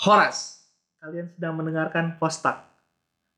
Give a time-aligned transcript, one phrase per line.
[0.00, 0.64] Horas.
[0.96, 2.64] Kalian sedang mendengarkan Postak.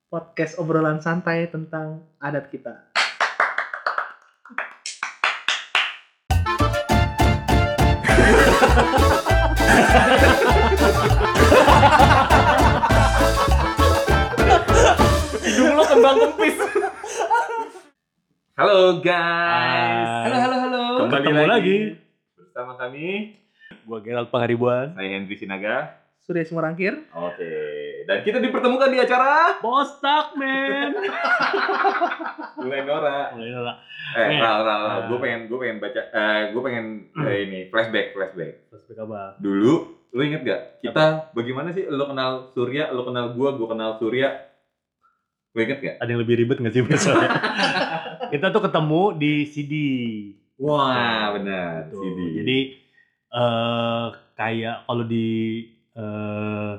[0.06, 2.86] Podcast obrolan santai tentang adat kita.
[15.42, 16.56] Hidung lo kembang kempis.
[18.54, 20.30] Halo guys.
[20.30, 20.82] Halo, halo, halo.
[21.06, 21.50] Kembali Ketemu lagi.
[21.50, 21.78] lagi.
[22.38, 23.06] bersama kami.
[23.82, 24.94] Gua Gerald Pangaribuan.
[24.94, 26.01] Saya Henry Sinaga.
[26.22, 26.94] Surya Simorangkir.
[27.10, 27.50] Oke.
[28.06, 30.94] Dan kita dipertemukan di acara Postak, men.
[32.62, 33.34] Mulai Nora.
[33.34, 33.76] Mulai lah.
[34.12, 34.38] Eh, Eh.
[34.38, 34.98] Ral, Ral, Ah.
[35.06, 36.86] gue pengen, gue pengen baca, eh, gue pengen
[37.18, 38.70] eh, ini flashback, flashback.
[38.70, 39.34] Postak apa?
[39.36, 39.74] Dulu,
[40.10, 40.62] lu inget gak?
[40.80, 41.84] Kita bagaimana sih?
[41.84, 44.30] Lu kenal Surya, lu kenal gua, gua kenal Surya.
[45.50, 45.96] Lu inget gak?
[45.98, 47.28] Ada yang lebih ribet nggak sih biasanya?
[48.32, 49.74] Kita tuh ketemu di CD.
[50.56, 51.90] Wah, benar.
[51.90, 52.20] Tuh, CD.
[52.38, 52.58] Jadi
[53.32, 55.26] eh kayak kalau di
[55.92, 56.72] eh,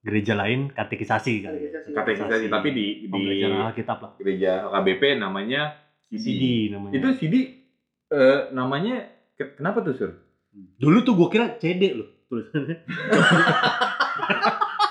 [0.00, 1.68] gereja lain katekisasi kali ya.
[1.84, 4.10] katekisasi, tapi di di Pembelajaran Alkitab lah.
[4.16, 5.60] gereja KBP namanya
[6.08, 6.18] CD.
[6.18, 6.92] CD namanya.
[6.96, 7.34] Itu CD
[8.08, 8.94] eh, namanya
[9.34, 10.10] ke- kenapa tuh Sur?
[10.52, 12.80] Dulu tuh gua kira CD loh tulisannya.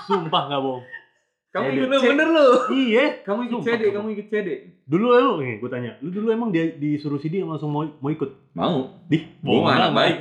[0.05, 0.86] Sumpah nggak bohong.
[1.49, 1.77] Kamu CD.
[1.81, 2.45] ikut Bener, lu.
[2.69, 3.05] Iya.
[3.25, 4.47] Kamu ikut Sumpah, CD, kamu ikut CD.
[4.86, 8.30] Dulu lu nih gue tanya, lu dulu emang dia disuruh CD langsung mau mau ikut?
[8.53, 8.89] Mau?
[9.05, 10.16] Di, mah anak baik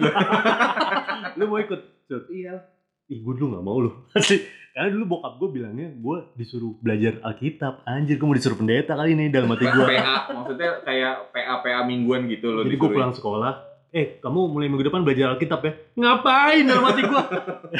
[1.41, 1.81] lu mau ikut?
[2.29, 2.65] Iya.
[3.09, 4.05] Ih, gue dulu gak mau loh.
[4.17, 4.45] Asli.
[4.77, 7.83] Karena dulu bokap gue bilangnya gue disuruh belajar Alkitab.
[7.89, 9.87] Anjir, gue mau disuruh pendeta kali nih dalam hati gue.
[9.97, 13.53] PA, maksudnya kayak PA PA mingguan gitu loh Jadi gue pulang sekolah,
[13.97, 15.73] eh kamu mulai minggu depan belajar Alkitab ya?
[15.97, 17.23] Ngapain dalam hati gue?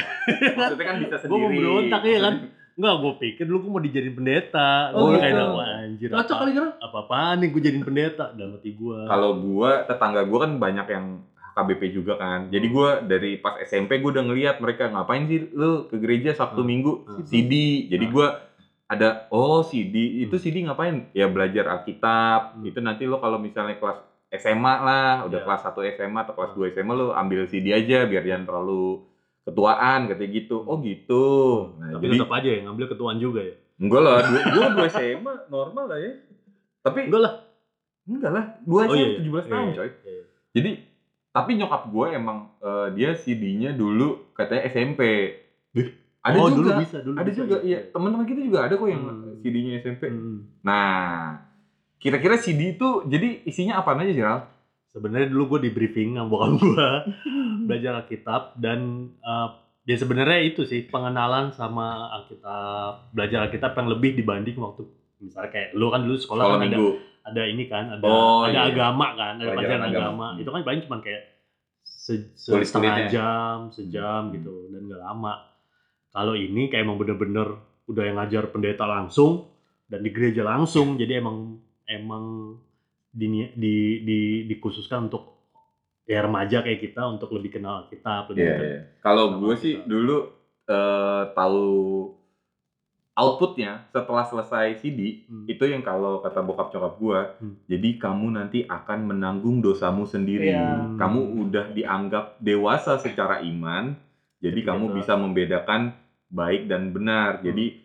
[0.59, 1.31] Maksudnya kan bisa sendiri.
[1.31, 2.35] Gua mau berontak, iya kan?
[2.79, 4.71] Enggak, gue pikir dulu gue mau dijadiin pendeta.
[4.95, 5.23] Oh, gue gitu.
[5.23, 6.09] kayak wah anjir.
[6.09, 6.69] Cocok kali kan?
[6.79, 8.99] apa-apaan nih gue jadiin pendeta dalam hati gue.
[9.05, 11.05] Kalau gua tetangga gua kan banyak yang
[11.59, 12.47] KBP juga kan.
[12.47, 16.59] Jadi gua dari pas SMP gua udah ngeliat mereka ngapain sih lu ke gereja Sabtu
[16.59, 16.69] Hmm.
[16.69, 17.23] Minggu Hmm.
[17.23, 17.53] CD.
[17.85, 18.11] Jadi Ah.
[18.11, 18.27] gua
[18.85, 21.11] ada oh CD itu CD ngapain?
[21.11, 22.55] Ya belajar Alkitab.
[22.55, 22.63] Hmm.
[22.63, 23.99] Itu nanti lo kalau misalnya kelas
[24.31, 25.45] SMA lah, udah Iya.
[25.45, 26.59] kelas 1 SMA atau kelas Hmm.
[26.59, 29.01] 2 SMA lo ambil CD aja biar jangan terlalu
[29.41, 30.57] ketuaan katanya gitu.
[30.61, 31.25] Oh gitu.
[31.75, 33.55] Nah, Tapi jadi tetap aja ya, ngambil ketuaan juga ya.
[33.77, 36.11] enggak lah, dua, gua 2 SMA normal lah ya.
[36.79, 37.33] Tapi Enggak lah.
[38.05, 39.19] enggak lah, 2 Oh, SMA iya, iya.
[39.19, 39.89] 17 tahun Iya, coy.
[40.03, 40.23] iya.
[40.51, 40.69] Jadi
[41.29, 45.01] tapi nyokap gue emang eh, dia CD-nya dulu katanya SMP.
[45.77, 45.89] Ih.
[46.19, 46.75] Ada oh, juga.
[46.75, 47.79] dulu bisa, dulu ada bisa, juga, iya.
[47.95, 49.39] Teman-teman kita juga ada kok yang Hmm.
[49.39, 50.11] CD-nya SMP.
[50.11, 50.51] Hmm.
[50.67, 51.39] Nah,
[51.95, 54.23] kira-kira CD itu jadi isinya apa aja sih,
[54.89, 56.87] sebenarnya dulu gue di briefing sama bokap gue
[57.71, 59.47] belajar Alkitab dan eh,
[59.85, 64.85] ya sebenarnya itu sih pengenalan sama Alkitab belajar Alkitab yang lebih dibanding waktu
[65.19, 66.89] misalnya kayak lu kan dulu sekolah Sekolah kan minggu.
[66.89, 67.08] ada
[67.45, 68.69] ini kan ada Oh, ada iya.
[68.69, 70.27] agama kan ada Pelajaran agama, agama.
[70.29, 70.41] Hmm.
[70.41, 71.23] itu kan paling cuma kayak
[71.81, 74.33] se- se- setengah jam sejam Hmm.
[74.33, 75.33] gitu dan gak lama
[76.09, 77.47] kalau ini kayak emang bener-bener
[77.85, 79.45] udah yang ngajar pendeta langsung
[79.85, 82.55] dan di gereja langsung jadi emang emang
[83.09, 85.37] di, di, di, dikhususkan untuk
[86.03, 88.61] ya remaja kayak kita untuk lebih kenal kita lebih Iya, dekat.
[88.63, 88.79] iya.
[88.99, 89.85] Kalau gue sih kita.
[89.85, 90.17] dulu
[90.65, 91.65] eh, tahu
[93.19, 95.43] outputnya setelah selesai CD Hmm.
[95.43, 97.55] itu yang kalau kata bokap nyokap gue, Hmm.
[97.65, 100.49] jadi kamu nanti akan menanggung dosamu sendiri.
[100.49, 100.95] Iya.
[100.95, 103.91] Kamu udah dianggap dewasa secara iman,
[104.37, 105.81] jadi Jadi kamu kita- bisa membedakan
[106.29, 107.41] baik dan benar.
[107.41, 107.75] Jadi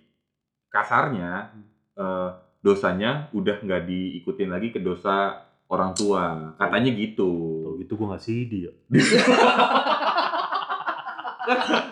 [0.69, 1.65] kasarnya Hmm.
[1.95, 2.31] eh,
[2.61, 6.55] dosanya udah nggak diikutin lagi ke dosa orang tua.
[6.55, 7.31] Katanya gitu.
[7.61, 8.71] Tuh, gitu gue ngasih dia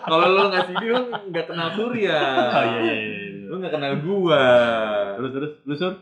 [0.03, 0.99] Kalau lo nggak CD lo
[1.29, 2.19] nggak kenal Surya.
[2.57, 3.22] oh iya iya iya, iya.
[3.53, 4.43] Lu nggak kenal gua.
[5.13, 5.93] terus terus lu sur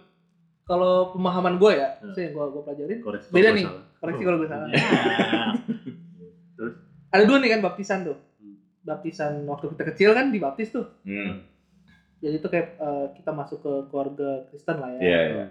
[0.62, 2.16] Kalau pemahaman gue ya, Hmm.
[2.16, 3.00] sih gue gue pelajarin.
[3.02, 3.66] koreksi Beda nih.
[3.68, 3.84] salah.
[4.00, 4.68] Koreksi kalau gue salah.
[6.56, 6.68] Ya.
[7.12, 8.16] Ada dua nih kan baptisan tuh.
[8.38, 8.56] Hmm.
[8.82, 10.88] Baptisan waktu kita kecil kan dibaptis tuh.
[11.04, 11.44] Hmm.
[12.20, 15.02] Jadi itu kayak eh, kita masuk ke keluarga Kristen lah ya.
[15.02, 15.46] Iya, iya.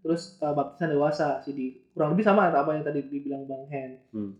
[0.00, 4.02] Terus eh, baptisan dewasa sih di kurang lebih sama apa yang tadi dibilang Bang Hen.
[4.10, 4.34] Hmm.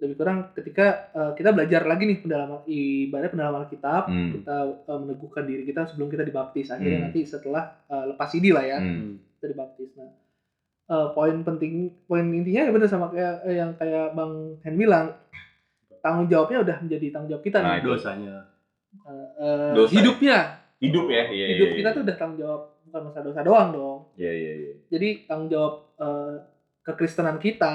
[0.00, 4.32] Lebih kurang ketika eh, kita belajar lagi nih pendalaman ibadah pendalaman kitab, Hmm.
[4.34, 6.68] kita eh, meneguhkan diri kita sebelum kita dibaptis.
[6.68, 7.06] Akhirnya Hmm.
[7.06, 9.20] nanti setelah eh, lepas CD lah ya, Hmm.
[9.36, 9.92] kita dibaptis.
[9.94, 10.08] Nah,
[10.88, 11.72] eh, poin penting,
[12.02, 15.12] poin intinya ya benar sama kayak eh, yang kayak Bang Hen bilang,
[16.00, 17.78] tanggung jawabnya udah menjadi tanggung jawab kita Nah, nih.
[17.78, 18.36] itu dosanya
[18.90, 19.92] Eh, eh, Dosa.
[19.94, 20.38] hidupnya,
[20.80, 21.46] Hidup ya, iya.
[21.52, 21.94] hidup iya, kita iya.
[21.94, 23.98] tuh udah tanggung jawab bukan masalah dosa doang dong.
[24.16, 24.72] Iya, iya, iya.
[24.88, 26.34] Jadi tanggung jawab eh,
[26.90, 27.72] kekristenan kita,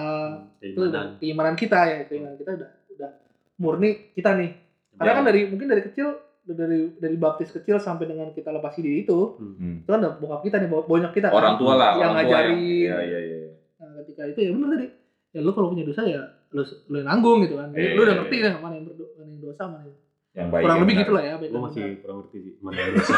[0.59, 3.09] itu udah keimanan keimanan kita ya, keimanan kita udah udah
[3.55, 4.51] murni kita nih.
[4.95, 5.17] Karena Iya.
[5.17, 6.07] kan dari mungkin dari kecil
[6.45, 9.81] dari dari baptis kecil sampai dengan kita lepas diri itu, Hmm.
[9.81, 11.35] itu kan udah bokap kita nih, bonyok kita kan.
[11.35, 12.57] Orang tua lah, yang orang tua ngajarin.
[12.59, 13.37] Iya, iya, iya.
[13.75, 14.87] Nah, ketika itu ya benar tadi.
[15.31, 17.67] Ya lu kalau punya dosa ya lu lu yang nanggung gitu kan.
[17.71, 18.45] Iya, lu udah iya, ngerti iya.
[18.47, 19.97] dah mana yang berdo mana yang dosa mana yang
[20.35, 20.63] yang baik.
[20.63, 21.03] kurang yang lebih benar.
[21.03, 22.53] gitu lah ya Gue masih kurang ngerti sih.
[22.61, 23.13] Mana yang bisa.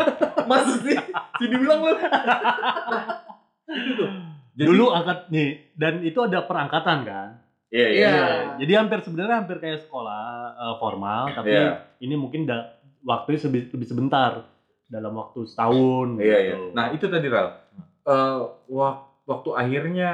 [0.50, 0.96] Masa sih?
[1.38, 1.94] Si dibilang lu.
[3.70, 4.08] itu tuh.
[4.52, 7.28] Jadi- Dulu angkat nih dan itu ada perangkatan kan.
[7.70, 7.94] Iya, iya.
[7.94, 8.10] Iya.
[8.10, 8.26] Iya.
[8.58, 11.86] Jadi hampir sebenarnya hampir kayak sekolah eh, formal tapi Iya.
[11.98, 14.32] ini mungkin da- waktunya lebih, lebih sebentar
[14.84, 16.18] dalam waktu setahun.
[16.18, 16.52] Iya, iya.
[16.52, 16.64] gitu.
[16.72, 17.48] Nah, itu tadi Ral.
[18.02, 18.38] Eh,
[18.68, 20.10] wak- waktu akhirnya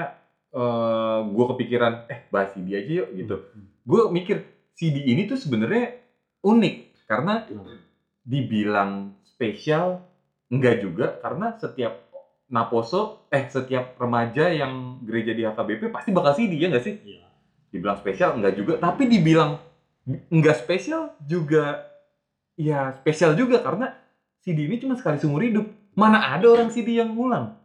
[0.49, 3.37] eh gue kepikiran, eh bahas CD aja yuk gitu.
[3.43, 3.67] Hmm.
[3.83, 4.37] Gue mikir
[4.73, 5.97] CD ini tuh sebenarnya
[6.41, 7.77] unik karena Hmm.
[8.23, 8.93] dibilang
[9.23, 10.01] spesial
[10.47, 12.06] enggak juga karena setiap
[12.49, 16.95] Naposo eh setiap remaja yang gereja di HKBP pasti bakal CD ya nggak sih?
[17.03, 17.27] Iya.
[17.69, 19.59] Dibilang spesial enggak juga, tapi dibilang
[20.31, 21.83] enggak spesial juga
[22.55, 23.91] ya spesial juga karena
[24.39, 25.67] CD ini cuma sekali seumur hidup.
[25.93, 27.59] Mana ada orang CD yang ngulang?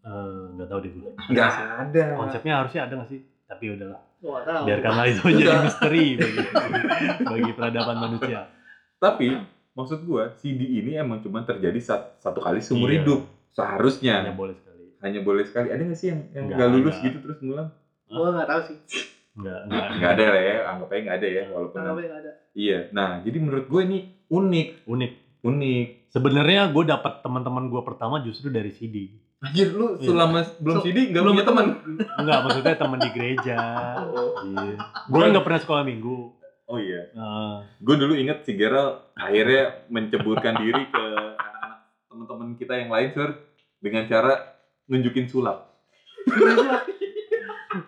[0.00, 1.10] Eh, nggak tahu deh gue.
[1.28, 2.04] Enggak ada.
[2.14, 3.20] Konsepnya harusnya ada nggak sih?
[3.44, 4.00] Tapi udahlah.
[4.18, 4.62] Nggak tahu.
[4.64, 6.38] Biarkanlah itu jadi misteri bagi,
[7.36, 8.48] bagi peradaban manusia.
[8.96, 9.36] Tapi
[9.72, 13.02] maksud gua CD ini emang cuma terjadi sat- satu kali seumur Iya.
[13.02, 13.20] hidup
[13.54, 14.14] seharusnya.
[14.20, 14.84] Hanya boleh sekali.
[15.00, 15.68] Hanya boleh sekali.
[15.68, 17.04] Ada nggak sih yang yang Nggak nggak lulus ada.
[17.04, 17.68] gitu terus ngulang?
[18.06, 18.78] gua nggak tahu sih
[19.34, 19.86] Enggak, enggak.
[19.96, 21.76] Nggak ada lah ya, anggap aja nggak ada ya walaupun.
[21.76, 22.78] Kenapa nggak ada Iya.
[22.90, 23.98] Nah, jadi menurut gue ini
[24.28, 25.12] unik, Unik.
[25.42, 25.86] unik.
[26.08, 29.10] Sebenarnya gue dapat teman-teman gue pertama justru dari CD.
[29.40, 30.06] Anjir lu Iya.
[30.06, 31.66] selama belum So- CD nggak belum punya teman.
[32.14, 33.58] Enggak, maksudnya teman di gereja.
[34.06, 34.76] Oh, Iya.
[35.04, 36.16] Gue kan nggak pernah sekolah minggu.
[36.64, 37.02] oh iya.
[37.12, 41.04] Nah, Gue dulu inget si Gerald akhirnya menceburkan diri ke
[42.14, 43.30] teman-teman kita yang lain sur
[43.82, 44.54] dengan cara
[44.86, 45.74] nunjukin sulap.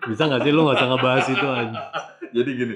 [0.03, 1.81] bisa nggak sih lu nggak usah ngebahas itu aja.
[2.35, 2.75] Jadi gini,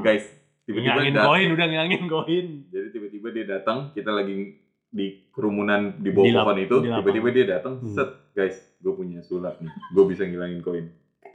[0.00, 0.24] guys,
[0.62, 2.46] tiba-tiba Ngilangin koin, udah ngilangin koin.
[2.70, 7.82] jadi tiba-tiba dia datang, kita lagi di kerumunan di bawah pohon itu, tiba-tiba dia datang,
[7.82, 7.90] Hmm.
[7.90, 10.86] set, guys, gue punya sulap nih, gue bisa ngilangin koin.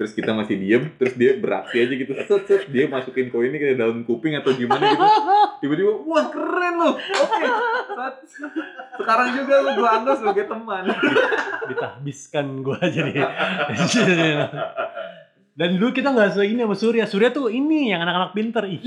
[0.01, 3.77] Terus kita masih diem, terus dia beraksi aja gitu, set, set, dia masukin koinnya ke
[3.77, 5.05] dalam kuping atau gimana gitu.
[5.61, 7.43] Tiba-tiba, wah keren loh, oke,
[7.93, 8.25] Sat.
[8.97, 10.89] sekarang juga lo gue anggap sebagai teman.
[11.69, 13.13] Ditahbiskan gue jadi.
[15.53, 17.05] Dan dulu kita nggak segini sama Surya.
[17.05, 18.65] Surya tuh ini yang anak-anak pinter.
[18.65, 18.81] Ih,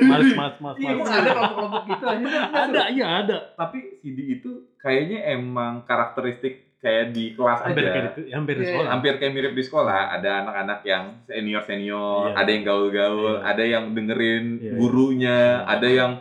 [0.00, 3.36] males, males, males, iya ada kelompok-kelompok gitu aja Ada, iya ada.
[3.52, 7.90] Tapi CD itu kayaknya emang karakteristik kayak di kelas Hampir aja.
[7.90, 8.90] kayak di, hampir di Iya, sekolah.
[8.92, 12.36] hampir kayak mirip di sekolah ada anak-anak yang senior senior Iya.
[12.36, 13.40] ada yang gaul-gaul Iya.
[13.42, 14.72] ada yang dengerin Iya, iya.
[14.76, 15.64] gurunya Iya.
[15.66, 16.12] ada yang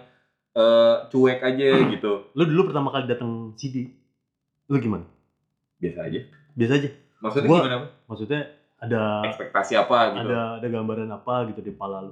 [0.54, 3.92] eh, cuek aja gitu Lu dulu pertama kali datang CD,
[4.66, 5.04] lu gimana?
[5.76, 6.20] biasa aja
[6.54, 6.90] Biasa aja.
[7.20, 8.42] maksudnya Gua- gimana Maksudnya
[8.78, 12.12] ada ekspektasi apa gitu ada ada gambaran apa gitu di kepala lu?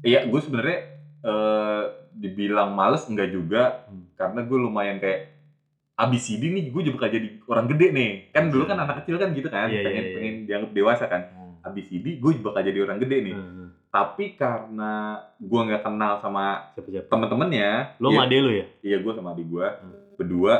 [0.00, 0.78] iya gue sebenarnya
[1.20, 4.06] eh, dibilang males enggak juga Hmm.
[4.14, 5.37] karena gue lumayan kayak
[5.98, 9.28] abis CD nih gue juga jadi orang gede nih kan dulu kan anak kecil kan
[9.30, 10.14] gitu kan Iya, iya, pengen iya.
[10.14, 11.22] pengen dianggap dewasa kan
[11.60, 13.66] abis CD gue bakal jadi orang gede nih Hmm.
[13.88, 14.92] tapi karena
[15.36, 17.08] gue nggak kenal sama Siapa-siapa?
[17.08, 18.66] temen-temennya Lu iya, sama ade lu ya?
[18.80, 19.92] Iya gue sama adik gue Hmm.
[20.14, 20.54] berdua.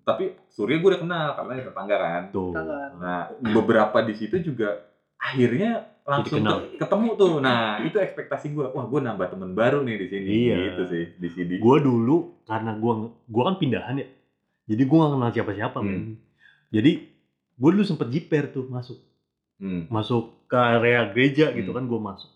[0.00, 2.22] Tapi Surya gue udah kenal karena dia tetangga kan.
[2.30, 2.52] Tuh.
[2.96, 3.20] Nah
[3.52, 4.88] beberapa di situ juga
[5.18, 6.64] akhirnya langsung kenal.
[6.66, 7.32] ke- ketemu tuh.
[7.38, 8.66] Nah itu ekspektasi gue.
[8.66, 10.28] Wah gue nambah temen baru nih di sini.
[10.46, 10.56] Iya.
[10.66, 11.54] Gitu sih di sini.
[11.58, 12.94] Gua dulu karena gua
[13.26, 14.06] gua kan pindahan ya.
[14.68, 15.88] Jadi gua gak kenal siapa-siapa, Hmm.
[15.88, 16.02] men.
[16.68, 16.92] Jadi
[17.54, 19.00] gua dulu sempet jiper tuh masuk.
[19.56, 19.88] Hmm.
[19.88, 21.78] Masuk ke area gereja gitu Hmm.
[21.78, 22.30] kan gua masuk.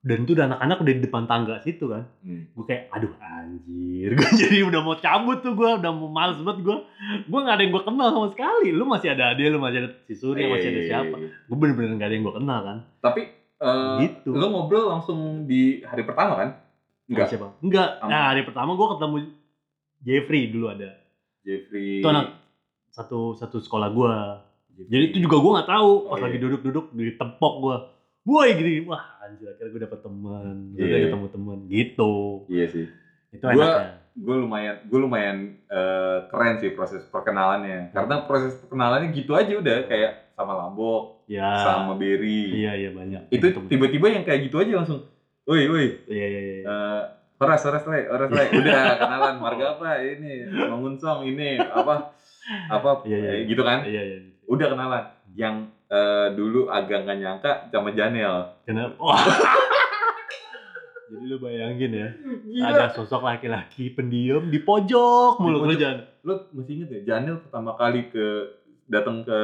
[0.00, 2.04] Dan itu udah anak-anak udah di depan tangga situ kan.
[2.20, 2.44] Hmm.
[2.52, 4.12] Gue kayak aduh anjir.
[4.20, 6.84] Gue jadi udah mau cabut tuh gua, udah mau males banget gua.
[7.24, 8.68] Gua gak ada yang gua kenal sama sekali.
[8.68, 11.16] Lu masih ada Ade, lu masih ada si Surya, masih ada siapa.
[11.48, 12.78] Gue bener-bener gak ada yang gua kenal kan.
[13.00, 13.22] Tapi
[13.56, 14.28] eh, Gitu.
[14.30, 16.48] lo ngobrol langsung di hari pertama kan?
[17.04, 17.26] Enggak.
[17.26, 17.48] siapa?
[17.60, 17.88] Enggak.
[18.02, 19.16] Nah, hari pertama gua ketemu
[20.00, 21.00] Jeffrey dulu ada.
[21.44, 22.00] Jeffrey.
[22.00, 22.40] Itu anak
[22.88, 24.42] satu satu sekolah gua.
[24.74, 26.42] Jadi itu juga gua nggak tahu pas Oh, lagi iya.
[26.42, 27.76] duduk-duduk di tempok gua.
[28.24, 30.82] Woi gini, wah anjir akhirnya gua dapet teman, Iya.
[30.82, 32.12] udah ketemu teman gitu.
[32.48, 32.86] Iya sih.
[33.30, 33.92] Itu Gua- enaknya.
[34.14, 35.36] gue lumayan gue lumayan
[35.66, 41.50] eh, keren sih proses perkenalannya karena proses perkenalannya gitu aja udah kayak sama Lambok Ya.
[41.58, 43.26] sama Berry Iya iya banyak.
[43.28, 43.66] itu Ketemu.
[43.66, 45.02] tiba-tiba yang kayak gitu aja langsung
[45.44, 46.62] woi woi Iya iya iya.
[46.62, 47.02] eh
[47.34, 48.44] Horas, horas le, horas le.
[48.62, 52.14] Udah kenalan marga apa ini, Mangunsong ini apa
[52.70, 53.44] apa Iya, iya, iya.
[53.50, 53.78] gitu kan.
[53.82, 54.18] Iya iya.
[54.46, 55.04] Udah kenalan.
[55.34, 55.56] Yang
[55.90, 58.54] eh, dulu agak nggak nyangka sama Janel.
[58.62, 58.94] Kenapa?
[59.02, 59.18] Wah.
[61.04, 62.08] Jadi lu bayangin ya,
[62.42, 62.64] Gila.
[62.74, 65.76] ada sosok laki-laki pendiam di pojok mulu pojok.
[65.76, 65.98] kerjaan.
[66.26, 68.26] Lo masih inget ya Janel pertama kali ke
[68.88, 69.38] datang ke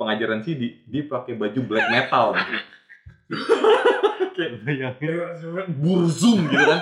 [0.00, 2.32] pengajaran CD, dia pakai baju black metal.
[3.28, 5.20] Lu Bayangin
[5.78, 6.80] burzum gitu kan.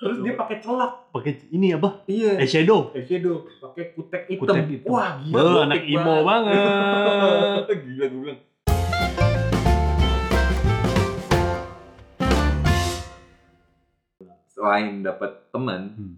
[0.00, 1.12] Terus dia pakai celak.
[1.12, 2.02] pakai ini apa?
[2.08, 2.40] Iya.
[2.40, 2.96] Eyeshadow.
[2.96, 4.48] Eyeshadow, pakai kutek hitam.
[4.48, 4.88] Kutek hitam.
[4.88, 5.36] Wah, gila.
[5.36, 6.56] Gotik anak emo banget.
[7.84, 8.40] gila gue bilang.
[14.50, 16.14] selain dapat teman, Hmm.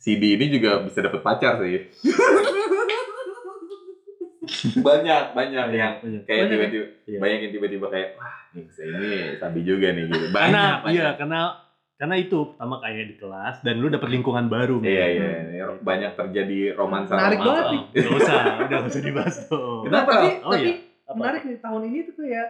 [0.00, 1.86] CD ini juga bisa dapat pacar sih.
[4.82, 6.22] banyak, banyak yang Banyak.
[6.26, 6.50] kayak Banyak ya?
[6.50, 7.18] tiba-tiba Iya.
[7.22, 10.26] banyak yang tiba-tiba kayak wah nih saya ini sabi juga nih gitu.
[10.28, 10.92] Banyak, karena banyak.
[10.92, 11.40] iya karena
[12.02, 15.64] karena itu pertama kayak di kelas dan lu dapet lingkungan baru Iya, iya, iya.
[15.78, 17.14] banyak terjadi romansa.
[17.14, 17.46] Menarik romansa.
[17.46, 17.82] banget nih.
[17.94, 19.86] Gak usah, udah gak usah dibahas tuh.
[19.86, 20.10] Kenapa?
[20.12, 20.74] tapi Oh, tapi iya.
[21.14, 22.48] Menarik nih tahun ini tuh kayak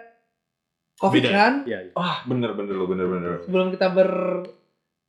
[0.97, 1.31] covid Beda.
[1.31, 1.93] kan Iya, iya.
[1.93, 3.33] Wah, bener bener lo bener bener.
[3.45, 4.11] sebelum kita ber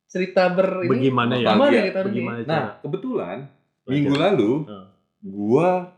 [0.06, 1.48] cerita ber ini Bagaimana ya?
[1.82, 2.06] Kita ini?
[2.06, 3.38] Bagaimana Nah, kebetulan
[3.84, 4.50] minggu lalu
[5.20, 5.88] gua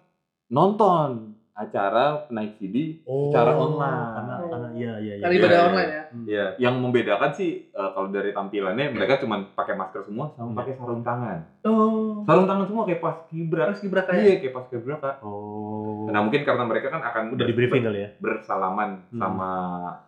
[0.46, 4.04] nonton acara naik CD Oh, secara online.
[4.12, 5.24] Karena, karena iya iya iya.
[5.24, 5.64] kali Iya, pada iya.
[5.64, 6.24] online ya Hmm.
[6.24, 10.58] Ya, yang membedakan sih eh, kalau dari tampilannya mereka cuma pakai masker semua sama Hmm.
[10.58, 11.38] pakai sarung tangan.
[11.66, 13.62] Oh Sarung tangan semua kayak pas kibra.
[13.64, 15.16] harus kibra kayak Iya, kayak pas kibra kak.
[15.20, 16.06] Oh.
[16.06, 18.08] Nah mungkin karena mereka kan akan udah di briefing kali ya?
[18.16, 19.18] bersalaman Hmm.
[19.18, 19.52] sama.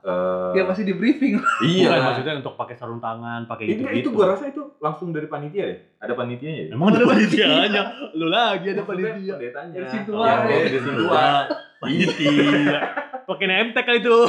[0.01, 1.89] eh, dia pasti di briefing iya.
[1.89, 3.99] Bukan maksudnya untuk pakai sarung tangan, pakai itu, gitu-gitu.
[4.01, 5.79] itu gua rasa itu langsung dari panitia deh.
[5.99, 6.67] Ada panitianya ya?
[6.73, 7.83] Emang ada panitianya?
[8.15, 9.35] Lu lagi ada Maksudnya panitia.
[9.35, 9.75] Pendetanya.
[9.75, 10.47] Dari situ Ya, aja.
[10.49, 11.03] dari situ
[11.79, 12.79] panitia.
[13.29, 14.17] Pakai nemtek kali itu.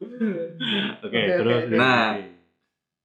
[0.00, 1.60] Oke, Oke, terus.
[1.66, 1.74] oke.
[1.74, 2.16] Nah,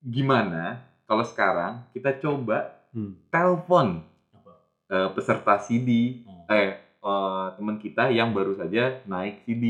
[0.02, 3.12] Gimana kalau sekarang kita coba Hmm.
[3.28, 4.52] telepon Apa?
[4.88, 6.46] eh, peserta CD Hmm.
[6.48, 9.66] eh eh, teman kita yang baru saja naik CD.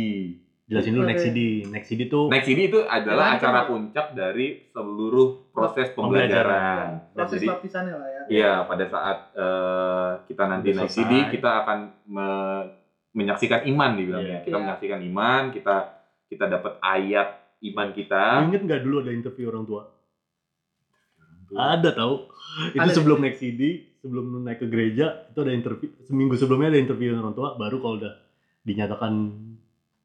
[0.66, 1.40] Jelasin dulu next CD.
[1.68, 7.06] Next CD tuh Naik CD itu adalah Gimana acara puncak dari seluruh proses pembelajaran.
[7.14, 11.06] proses Jadi, lapisannya lah ya Iya, pada saat eh, kita nanti Udah naik selesai.
[11.06, 11.78] CD, kita akan
[12.08, 12.66] me-
[13.14, 14.40] menyaksikan iman dibilangnya.
[14.40, 14.44] Iya.
[14.44, 14.64] Kita Iya.
[14.66, 15.76] menyaksikan iman, kita
[16.26, 17.28] kita dapat ayat
[17.64, 18.24] iman kita.
[18.44, 19.86] Ingat nggak dulu ada interview orang tua?
[21.54, 22.14] Ada tahu.
[22.74, 22.94] Itu Ada.
[22.96, 23.62] sebelum naik CD,
[24.00, 25.90] sebelum lu naik ke gereja, itu ada interview.
[26.08, 28.14] Seminggu sebelumnya ada interview dengan orang tua, baru kalau udah
[28.64, 29.14] dinyatakan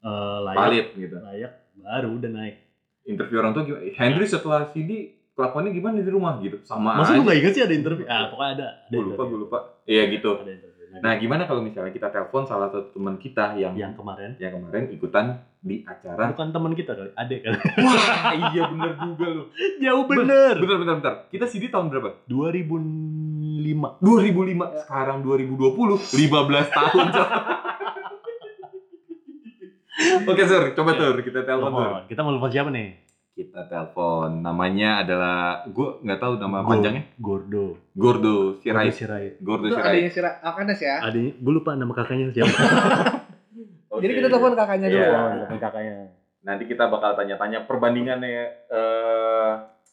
[0.01, 1.15] eh, layak, Valid gitu.
[1.17, 2.55] layak, baru udah naik.
[3.01, 3.81] Interview orang tua gimana?
[3.97, 4.91] Henry setelah CD
[5.33, 6.59] kelakuannya gimana di rumah gitu?
[6.61, 7.23] Sama Masa lu aja.
[7.25, 8.05] nggak inget sih ada interview?
[8.05, 8.67] Ah, pokoknya ada.
[8.85, 9.57] ada Gue lupa, gue lupa.
[9.89, 10.31] Iya gitu.
[10.37, 10.70] Ada interview.
[10.99, 14.91] Nah, gimana kalau misalnya kita telepon salah satu teman kita yang yang kemarin yang kemarin
[14.91, 16.35] ikutan di acara?
[16.35, 17.55] bukan teman kita kali, adek kali.
[17.87, 19.43] Wah, iya bener juga lu.
[19.79, 20.59] Jauh bener.
[20.59, 21.15] Bentar, bentar, bentar.
[21.31, 22.27] Kita CD tahun berapa?
[22.27, 24.03] 2005.
[24.03, 24.03] 2005.
[24.03, 24.83] Ya.
[24.83, 27.07] Sekarang 2020, 15 tahun.
[30.27, 30.63] Oke, Sur.
[30.75, 32.03] Coba Tur, kita telepon Tur.
[32.11, 33.10] Kita mau telepon siapa nih?
[33.51, 34.39] Kita telepon.
[34.39, 37.03] Namanya adalah gue nggak tahu nama Go- panjangnya.
[37.17, 37.65] Gordo.
[37.91, 38.87] Gordo Sirait.
[38.87, 39.33] Gordo Sirait.
[39.39, 39.91] Gordo itu Sirait.
[39.91, 42.47] adanya si Ra- Akanes ya Adanya, gue lupa nama kakaknya siapa.
[44.01, 45.11] jadi kita telepon kakaknya dulu Iya.
[45.37, 45.95] telepon kakaknya.
[46.41, 48.31] Nanti kita bakal tanya-tanya perbandingannya
[48.65, 49.51] eh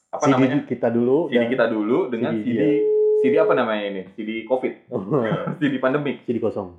[0.08, 0.56] apa CD namanya?
[0.64, 1.18] kita dulu.
[1.26, 2.62] CD dan- kita dulu dengan CD, CD
[3.18, 4.02] CD apa namanya ini?
[4.14, 4.86] CD Covid,
[5.58, 6.22] CD pandemik.
[6.22, 6.78] CD kosong.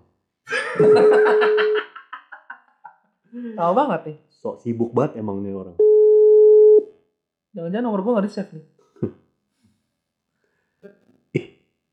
[3.51, 5.75] tahu banget nih Sok sibuk banget emang nih orang.
[7.51, 8.65] Jangan-jangan nomor gua nggak di save nih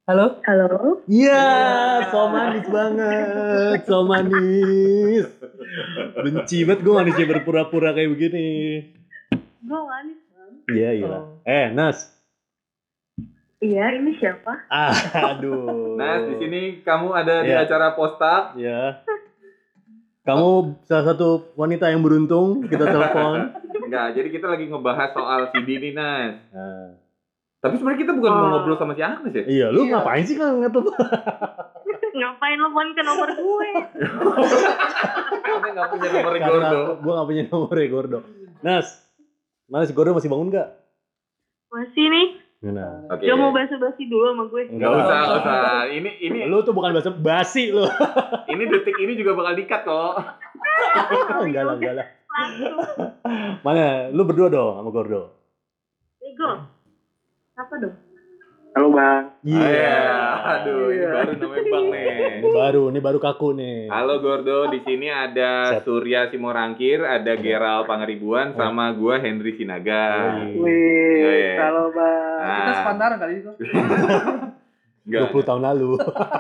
[0.09, 1.47] halo Halo, Iya,
[2.11, 5.27] so manis banget, so manis.
[6.17, 8.49] Benci banget gue manisnya berpura-pura kayak begini.
[9.61, 10.53] gue manis bang.
[10.71, 11.07] Iya, iya.
[11.11, 11.43] Oh.
[11.43, 12.15] Eh, Nas.
[13.59, 14.67] Iya, ini siapa?
[14.67, 14.95] Ah,
[15.35, 15.99] aduh.
[15.99, 17.67] Nah, di sini kamu ada di Iya.
[17.67, 18.55] acara postak.
[18.55, 19.03] Ya.
[20.27, 20.49] Kamu
[20.83, 23.55] salah satu wanita yang beruntung kita telepon.
[23.79, 26.35] Enggak, jadi kita lagi ngebahas soal CD nih, Nas.
[26.51, 26.99] Nah,
[27.57, 28.51] Tapi sebenarnya kita bukan mau Oh.
[28.53, 29.43] ngobrol sama si Agnes ya?
[29.45, 29.97] iya, lu Iya.
[29.97, 30.87] ngapain sih kan ngetup?
[32.13, 33.69] Ngapain lo ke nomor gue?
[35.41, 36.81] Karena nggak punya nomor Gordo.
[36.97, 38.19] gue gak punya nomornya Gordo.
[38.61, 38.87] Nas,
[39.67, 40.69] mana si Gordo masih bangun gak?
[41.69, 42.27] Masih nih,
[42.65, 43.29] Nah, Oke.
[43.29, 44.63] dia mau basa-basi dulu sama gue.
[44.73, 45.81] Enggak usah, enggak usah.
[45.93, 47.85] Ini ini lu tuh bukan bahasa basi lu.
[48.53, 50.15] ini detik ini juga bakal dikat kok.
[51.47, 52.07] enggak lah, enggak lah.
[53.61, 54.09] Mana?
[54.09, 55.37] Lu berdua dong sama Gordo.
[56.25, 56.65] Ego.
[57.61, 58.06] Apa dong?
[58.77, 60.05] Halo bang, Iya.
[60.37, 61.09] Aduh, ini Iya.
[61.11, 62.05] baru namanya Bang nih.
[62.37, 63.89] Ini baru, ini baru kaku nih.
[63.89, 65.89] Halo Gordo, di sini ada Set.
[65.89, 68.61] Surya Simorangkir, ada Geral Pangaribuan, Oh.
[68.61, 70.29] sama gua Henry Sinaga.
[70.45, 70.61] Wih.
[70.61, 71.57] wih, Iya.
[71.59, 72.37] halo bang.
[72.37, 73.51] kita Ah, sepantaran kali itu
[75.09, 75.21] enggak.
[75.25, 75.91] 20 tahun lalu.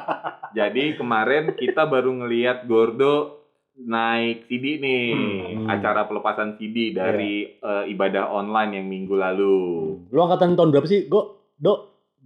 [0.61, 5.09] Jadi kemarin kita baru ngelihat Gordo naik CD nih,
[5.57, 5.73] Hmm.
[5.73, 9.57] acara pelepasan CD dari eh, ibadah online yang minggu lalu.
[10.07, 11.09] Lu angkatan tahun berapa sih?
[11.09, 11.33] Go,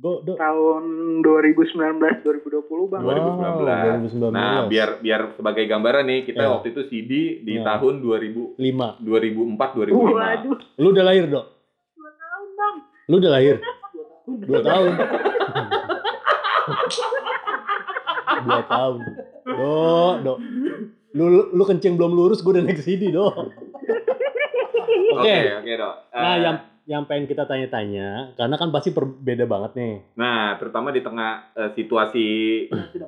[0.01, 0.33] do, go, do.
[0.35, 0.85] Tahun
[1.21, 2.41] 2019-2020
[2.89, 3.03] bang.
[3.03, 3.13] Wow.
[3.61, 4.17] 2019.
[4.17, 4.33] 2019.
[4.33, 6.49] Nah, biar biar sebagai gambaran nih, kita Ya.
[6.51, 7.65] waktu itu CD di Ya.
[7.67, 8.97] tahun 2000 5.
[8.99, 10.09] 2004 2005.
[10.11, 11.47] Waduh, Lu udah lahir, Dok?
[11.93, 12.75] dua tahun bang.
[13.07, 13.57] Lu udah lahir?
[14.27, 14.93] Dua tahun.
[18.41, 18.99] Dua tahun.
[19.45, 19.75] Do,
[20.23, 20.33] do.
[21.11, 23.27] Lu, lu kencing belum lurus, gue udah naik CD, do.
[25.11, 25.37] Oke.
[25.59, 25.95] Oke, Dok.
[26.09, 26.57] Nah, Eh, yang
[26.91, 29.95] yang pengen kita tanya-tanya karena kan pasti berbeda banget nih.
[30.19, 32.29] Nah, terutama di tengah eh, situasi.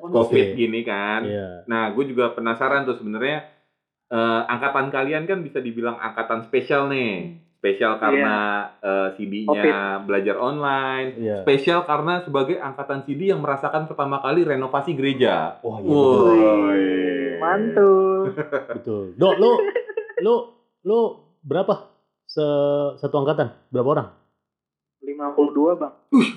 [0.06, 0.54] COVID Oke.
[0.54, 1.26] gini kan.
[1.26, 1.66] Iya.
[1.66, 3.42] Nah, gue juga penasaran tuh sebenarnya
[4.06, 7.42] eh, angkatan kalian kan bisa dibilang angkatan spesial nih.
[7.58, 11.18] Spesial karena eh, CD-nya belajar online.
[11.18, 11.36] Iya.
[11.42, 15.58] Spesial karena sebagai angkatan CD yang merasakan pertama kali renovasi gereja.
[15.58, 15.90] Wah, iya.
[15.90, 16.86] Woi.
[17.42, 18.30] Mantul.
[18.78, 19.18] Betul.
[19.18, 19.50] Dok, lu
[20.22, 20.34] lu
[20.86, 20.98] lu
[21.42, 21.91] berapa?
[22.32, 22.46] Se
[22.96, 23.52] satu angkatan?
[23.68, 24.08] Berapa orang?
[25.04, 25.92] 52 bang.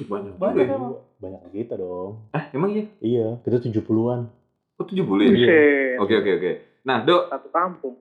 [0.09, 0.99] Banyak Banyak juga ya.
[1.21, 2.27] Banyak kita dong.
[2.35, 2.83] Ah, emang iya?
[2.99, 4.27] Iya, kita 70-an.
[4.75, 5.31] Oh, 70 ya?
[5.31, 5.95] Buset.
[6.03, 6.51] Oke, oke, oke.
[6.83, 7.95] Nah, Dok, Satu kampung.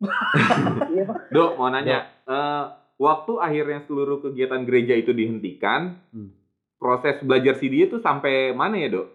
[0.92, 1.04] iya.
[1.32, 2.64] Dok, mau nanya, eh,
[3.00, 6.36] waktu akhirnya seluruh kegiatan gereja itu dihentikan, Hmm.
[6.76, 9.08] proses belajar CD itu sampai mana ya, Dok?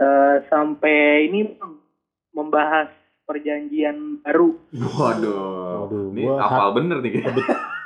[0.00, 1.74] Eh, sampai ini bang
[2.32, 2.88] membahas
[3.30, 4.58] perjanjian baru.
[4.74, 7.22] Waduh, Waduh, ini gua hafal bener nih.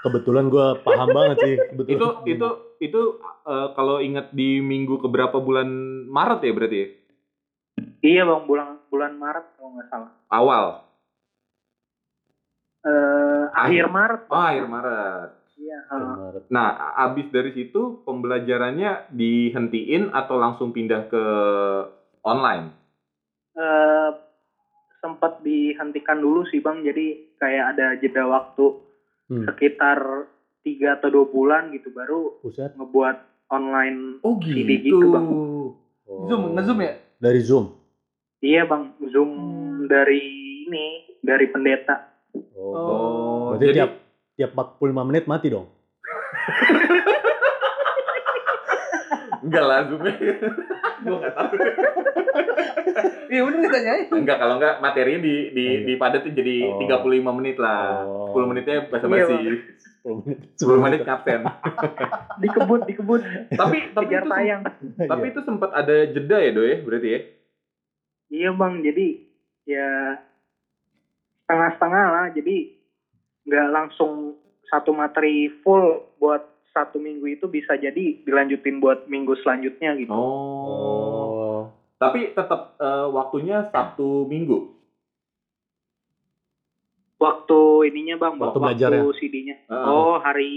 [0.00, 1.54] Kebetulan gue paham banget sih.
[1.60, 1.92] Kebetulan.
[1.92, 2.48] itu itu
[2.80, 3.00] itu
[3.44, 5.68] eh, kalau ingat di minggu keberapa bulan
[6.08, 6.88] Maret ya berarti ya?
[8.04, 10.10] Iya bang bulan bulan Maret kalau nggak salah.
[10.32, 10.64] Awal.
[12.84, 14.22] Eh, akhir Maret.
[14.28, 15.30] Oh, akhir Maret.
[15.56, 15.78] Iya.
[15.88, 16.42] Kemarin.
[16.52, 16.68] Nah,
[17.08, 21.24] abis dari situ pembelajarannya dihentiin atau langsung pindah ke
[22.24, 22.84] online?
[23.54, 24.10] eh,
[25.04, 26.80] sempat dihentikan dulu sih bang.
[26.80, 27.06] Jadi
[27.37, 28.80] kayak ada jeda waktu
[29.25, 29.44] Hmm.
[29.46, 30.28] sekitar
[30.61, 32.73] tiga atau dua bulan gitu baru Buset.
[32.73, 34.20] ngebuat online.
[34.20, 35.25] Oh CD gitu, Bang.
[35.25, 36.25] Oh.
[36.25, 36.92] Zoom, nge-zoom ya?
[37.18, 37.73] Dari Zoom.
[38.38, 39.84] Iya bang, zoom Hmm.
[39.87, 40.20] dari
[40.64, 40.87] ini
[41.18, 42.04] dari pendeta.
[42.54, 42.73] Oh.
[42.73, 43.92] Oh, Berarti jadi tiap
[44.34, 45.68] tiap 45 menit mati dong.
[49.42, 50.12] enggak lah Zoom-nya.
[51.04, 51.54] Gua enggak tahu.
[53.34, 54.06] Iya bener ditanyain.
[54.06, 55.78] Enggak, kalau enggak materinya di di Iya.
[55.90, 56.78] dipadatin jadi Oh.
[56.78, 58.06] 35 menit lah.
[58.06, 58.30] Oh.
[58.30, 59.34] 10 menitnya basa-basi.
[59.34, 59.54] Iya,
[60.06, 60.38] 10 menit.
[60.54, 61.40] 10 menit kapten.
[62.42, 63.20] Dikebut, dikebut.
[63.50, 64.62] tapi tapi Kejar itu tayang.
[65.02, 67.20] tapi itu sempat ada jeda ya, Do ya, berarti ya?
[68.30, 69.06] Iya bang, jadi
[69.64, 69.88] ya
[71.42, 72.26] setengah-setengah lah.
[72.30, 72.56] Jadi
[73.44, 79.94] nggak langsung satu materi full buat satu minggu itu bisa jadi dilanjutin buat minggu selanjutnya
[79.96, 80.11] gitu.
[80.11, 81.34] Oh.
[82.04, 84.76] Tapi tetap eh, waktunya Sabtu Minggu.
[87.14, 89.02] Waktu ininya bang, Waktu waktu, belajar ya?
[89.16, 89.56] CD-nya.
[89.64, 89.86] Heeh.
[89.88, 90.50] Oh hari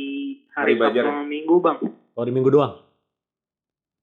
[0.52, 1.14] Hari hari, belajar Sabtu ya?
[1.16, 1.78] sama Minggu bang.
[2.18, 2.74] Oh, di minggu doang.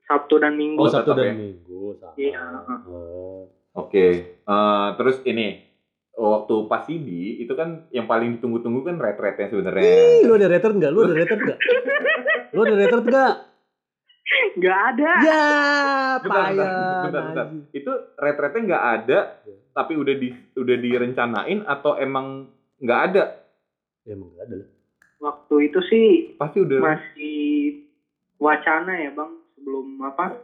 [0.07, 0.80] Sabtu dan Minggu.
[0.80, 1.35] Oh, Oh, Sabtu dan ya?
[1.35, 1.83] Minggu.
[2.14, 2.40] Iya.
[2.87, 3.50] Oh.
[3.74, 4.07] Oke.
[4.38, 5.61] Eh, terus ini
[6.14, 9.83] waktu pas CD itu kan yang paling ditunggu-tunggu kan retretnya sebenarnya.
[9.83, 10.92] Ih, lu ada retret enggak?
[10.94, 11.59] Lu ada retret enggak?
[12.54, 13.35] lu ada retret enggak?
[14.55, 15.11] Nggak ada.
[15.20, 15.44] Ya,
[16.16, 17.03] Bentar, bentar, payah.
[17.03, 17.47] bentar, bentar.
[17.73, 19.18] Itu retretnya nggak ada,
[19.73, 23.25] tapi udah di udah direncanain atau emang nggak ada?
[24.03, 24.55] Ya emang enggak ada.
[24.57, 24.68] lah.
[25.20, 26.79] Waktu itu sih Pasti udah.
[26.79, 27.37] masih
[28.37, 30.37] wacana ya bang sebelum apa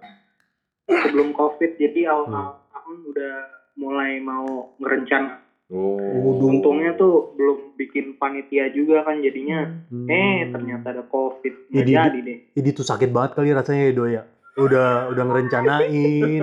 [0.86, 2.56] sebelum covid jadi awal Hmm.
[2.72, 3.34] tahun udah
[3.76, 6.42] mulai mau ngerencana Oh.
[6.42, 10.04] Untungnya tuh belum bikin panitia juga kan jadinya Hmm.
[10.04, 13.92] eh ternyata ada covid nggak Jadi- jadi deh Ini tuh sakit banget kali rasanya ya,
[13.92, 14.22] Do ya.
[14.56, 16.42] Udah udah ngerencanain.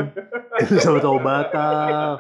[0.64, 2.16] Terus tahu batal.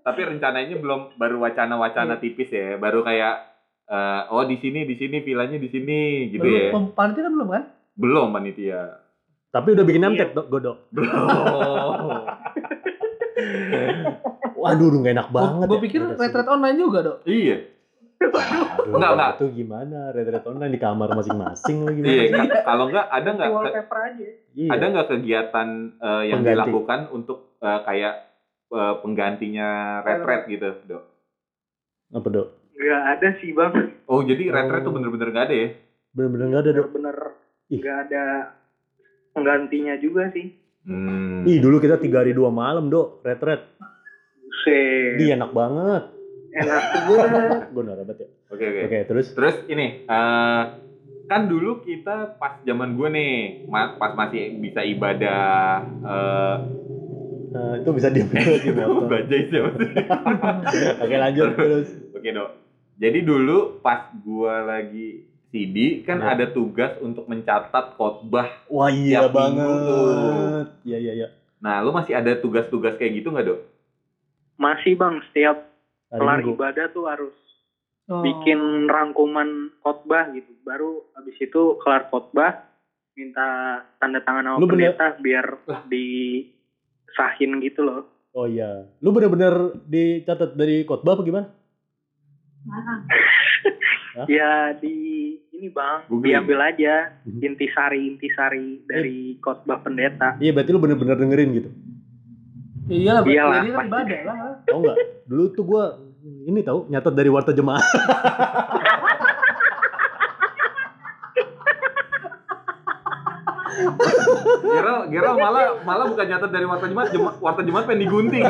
[0.00, 3.44] Tapi rencananya belum baru wacana-wacana tipis ya, baru kayak
[3.84, 5.98] eh, oh di sini di sini vilanya di sini
[6.30, 6.72] gitu ya.
[6.72, 7.64] Belum, panitia kan belum kan?
[7.94, 8.80] Belum panitia.
[9.48, 10.08] Tapi udah bikin Iya.
[10.08, 10.76] namtek, Dok, Godok.
[10.88, 11.12] Belum.
[14.58, 15.66] Waduh, udah gak enak banget.
[15.66, 15.82] Gue ya.
[15.82, 17.18] pikir retret online juga dok.
[17.24, 17.56] iya.
[18.18, 19.30] Aduh, Enggak, enggak.
[19.32, 19.98] Itu gimana?
[20.10, 22.10] Retret online di kamar masing-masing lagi gimana?
[22.10, 24.68] Iya, kalau enggak ada enggak ke- wallpaper aja Iya.
[24.68, 26.58] ada nggak kegiatan eh, yang Pengganti.
[26.58, 28.14] dilakukan untuk eh, kayak
[28.68, 29.68] eh, penggantinya
[30.02, 31.02] retret gitu, Dok?
[32.10, 32.48] Apa, Dok?
[32.74, 33.72] nggak ada sih bang
[34.04, 34.84] Oh, jadi retret Oh.
[34.84, 35.68] tuh bener-bener nggak ada ya?
[36.10, 36.86] Bener-bener gak ada, Dok.
[36.90, 37.16] bener-bener
[37.68, 37.78] Ih.
[37.78, 38.24] nggak ada
[39.30, 41.44] penggantinya juga sih Hmm.
[41.44, 43.20] Ih, dulu kita tiga hari dua malam, Dok.
[43.20, 43.60] Retret.
[44.58, 46.02] Buset, Dia enak banget.
[46.50, 48.28] enak banget Gue narabat ya.
[48.50, 48.80] Oke, oke.
[48.90, 49.26] Oke, terus?
[49.30, 50.62] Terus ini eh,
[51.30, 53.32] kan dulu kita pas zaman gue nih,
[53.70, 56.56] ma- pas masih bisa ibadah eh
[57.48, 59.88] Nah, itu bisa diem dulu bajai siapa sih?
[61.02, 61.86] Oke, lanjut terus.
[62.12, 62.50] Oke, Dok.
[62.98, 66.36] Jadi dulu pas gua lagi CD kan Ya.
[66.36, 68.52] ada tugas untuk mencatat khotbah.
[68.68, 70.68] Wah, iya banget.
[70.84, 71.26] Iya, iya, iya.
[71.64, 73.58] Nah, lu masih ada tugas-tugas kayak gitu nggak, Dok?
[74.58, 75.56] Masih bang setiap
[76.10, 77.34] kelar ibadah tuh harus
[78.06, 78.24] Oh.
[78.24, 80.48] bikin rangkuman khotbah gitu.
[80.62, 82.64] Baru habis itu kelar khotbah
[83.12, 83.44] minta
[83.98, 85.46] tanda tangan sama Lu bener- pendeta biar
[85.86, 88.08] disahin gitu loh.
[88.32, 88.88] Oh iya.
[88.98, 89.52] Lu bener-bener
[89.84, 91.46] dicatat dari khotbah apa gimana?
[94.24, 94.96] Ya di
[95.50, 96.24] ini bang, Googling.
[96.24, 97.40] diambil aja Mhm.
[97.44, 100.34] intisari intisari dari khotbah pendeta.
[100.38, 101.70] Iya berarti lu bener-bener dengerin gitu.
[102.88, 104.36] Ya iyalah, berarti Iyalah, kan ibadah lah.
[104.64, 104.96] Tahu nggak?
[105.28, 105.84] Dulu tuh gua
[106.24, 107.84] ini tahu nyatet dari warta jemaah.
[114.64, 118.44] Geral, Geral malah malah bukan nyatet dari warta jemaat, jema, warta jemaat pengen digunting.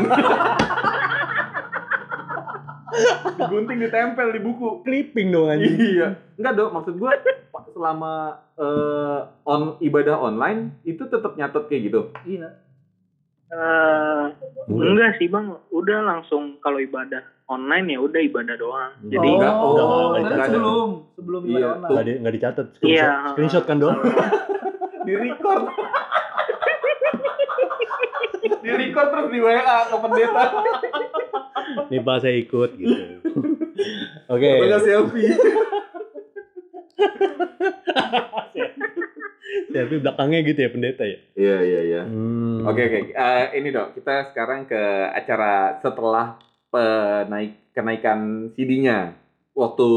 [3.43, 4.87] digunting ditempel di buku.
[4.87, 5.75] Clipping dong anjing.
[5.75, 6.09] Iya.
[6.39, 6.71] Enggak, Dok.
[6.79, 7.11] Maksud gua
[7.75, 12.01] selama eh, on ibadah online itu tetap nyatet kayak gitu.
[12.23, 12.68] Iya.
[13.49, 14.25] Eh,
[14.69, 14.87] Enggak.
[14.87, 18.93] enggak sih bang, udah langsung kalau ibadah online ya udah ibadah doang.
[19.03, 20.45] Jadi oh, enggak, oh, enggak, berarti enggak ada.
[20.53, 21.65] sebelum sebelum Iya, ibadah.
[21.65, 22.05] Nggak online.
[22.05, 22.67] di, nggak dicatat.
[22.71, 23.11] Screenshot, Iya.
[23.33, 23.97] screenshot kan dong.
[25.09, 25.63] Di record.
[28.59, 29.57] di record terus di WA
[29.89, 30.43] ke pendeta.
[31.89, 33.03] Nih pak saya ikut gitu.
[34.35, 34.51] Oke.
[34.61, 35.33] Banyak selfie.
[39.69, 41.19] Tapi belakangnya gitu ya pendeta ya.
[41.35, 42.03] Iya, iya, iya.
[42.05, 42.65] Hmm.
[42.65, 49.13] Oke oke, Eh, ini dok, kita sekarang ke acara setelah penaik kenaikan CD-nya.
[49.53, 49.89] Waktu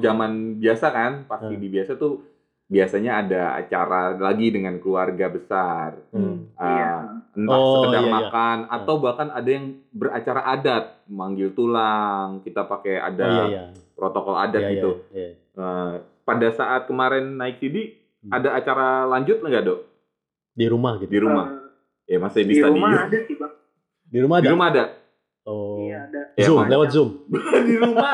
[0.00, 1.50] zaman biasa kan, pas Hmm.
[1.50, 2.18] CD biasa tuh
[2.66, 6.02] biasanya ada acara lagi dengan keluarga besar.
[6.10, 6.48] Hmm.
[6.50, 6.92] Eh, Iya.
[7.32, 8.12] Entah Oh, sekedar iya, iya.
[8.12, 13.64] makan atau bahkan ada yang beracara adat, manggil tulang, kita pakai ada Oh iya iya.
[13.94, 14.90] protokol adat Iya, iya, gitu.
[15.14, 15.28] iya.
[15.32, 18.01] Eh, pada saat kemarin naik CD, Hmm.
[18.24, 19.80] Ada acara lanjut nggak dok
[20.52, 21.10] Di rumah gitu.
[21.10, 21.46] di rumah?
[21.48, 21.60] eh,
[22.04, 22.76] Ya masih di, di stadion.
[22.76, 23.52] rumah ada sih bang.
[24.04, 24.52] Di rumah Di ada.
[24.52, 24.84] rumah ada.
[25.42, 25.80] Oh.
[25.80, 26.20] Iya ada.
[26.32, 26.70] Ya, Zoom, makanya.
[26.70, 27.08] lewat Zoom.
[27.68, 28.12] di rumah.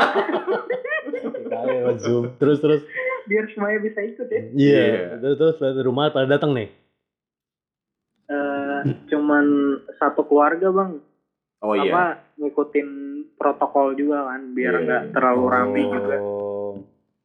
[1.67, 2.25] Lewat Zoom.
[2.37, 2.81] Terus terus.
[3.25, 4.41] Biar semuanya bisa ikut ya.
[4.51, 4.81] Iya.
[4.81, 5.03] Iya.
[5.19, 6.69] Terus terus di rumah pada datang nih.
[8.27, 9.45] Eh, cuman
[9.95, 11.01] satu keluarga bang.
[11.59, 11.91] Oh iya.
[11.91, 12.05] Apa
[12.37, 12.89] ngikutin
[13.35, 15.13] protokol juga kan, biar Iya, nggak iya.
[15.13, 15.91] terlalu rame Oh.
[15.91, 16.17] juga.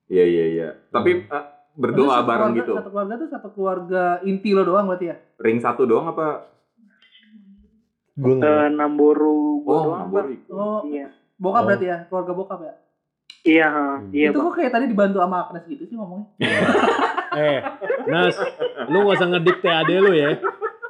[0.10, 0.68] Iya iya iya.
[0.90, 2.74] Tapi eh, berdoa satu bareng keluarga- gitu.
[2.76, 5.16] Satu keluarga tuh satu keluarga inti lo doang berarti ya?
[5.38, 6.50] Ring satu doang apa?
[8.14, 10.38] Gue Eh, Namboru gua Oh, doang Nambori.
[10.40, 10.54] bang.
[10.54, 11.08] Oh, Iya.
[11.36, 11.66] bokap Oh.
[11.66, 11.98] berarti ya?
[12.06, 12.74] Keluarga bokap ya?
[13.44, 14.08] Iya, Hmm.
[14.10, 16.28] iya itu kok kayak tadi dibantu sama Agnes gitu sih ngomongnya.
[17.34, 17.60] Eh,
[18.06, 18.38] Nas,
[18.88, 20.38] lu gak usah ngedikte ade lu ya.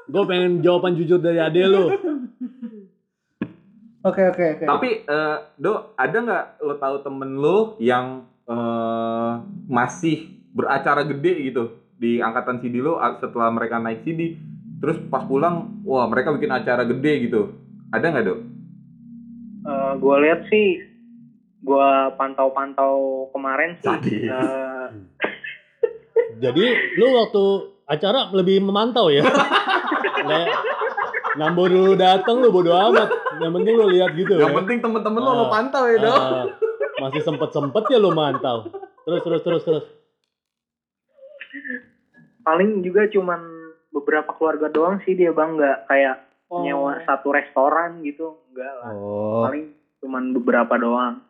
[0.06, 1.88] Gue pengen jawaban jujur dari ade lu.
[4.04, 4.66] Oke oke oke.
[4.68, 9.32] Tapi eh, Do, ada nggak lo tahu temen lo yang eh,
[9.66, 11.64] masih beracara gede gitu
[11.94, 14.38] di angkatan CD lo setelah mereka naik CD
[14.78, 17.54] terus pas pulang wah mereka bikin acara gede gitu
[17.90, 18.36] ada nggak Do?
[19.64, 20.82] Eh, gua lihat sih,
[21.62, 22.94] gua pantau-pantau
[23.30, 23.86] kemarin sih.
[23.86, 24.26] Sadis.
[24.26, 24.88] eh,
[26.44, 26.66] Jadi
[26.98, 27.44] lu waktu
[27.86, 29.24] acara lebih memantau ya.
[30.20, 30.50] Kayak
[31.36, 33.08] nambah dulu datang lu bodo amat.
[33.40, 34.58] Yang penting lu lihat gitu Yang ya.
[34.60, 35.50] penting temen-temen lo lo Ah.
[35.52, 36.12] pantau ya Do.
[36.12, 36.46] Ah,
[37.00, 38.68] masih sempet-sempet ya lu mantau.
[39.04, 39.86] Terus terus terus terus.
[42.44, 43.42] Paling juga cuman
[43.90, 46.16] beberapa keluarga doang sih dia bang, nggak kayak
[46.54, 46.62] Oh.
[46.62, 48.92] nyewa satu restoran gitu, enggak lah.
[48.94, 49.42] Oh.
[49.50, 49.74] Paling
[50.06, 51.26] cuman beberapa doang.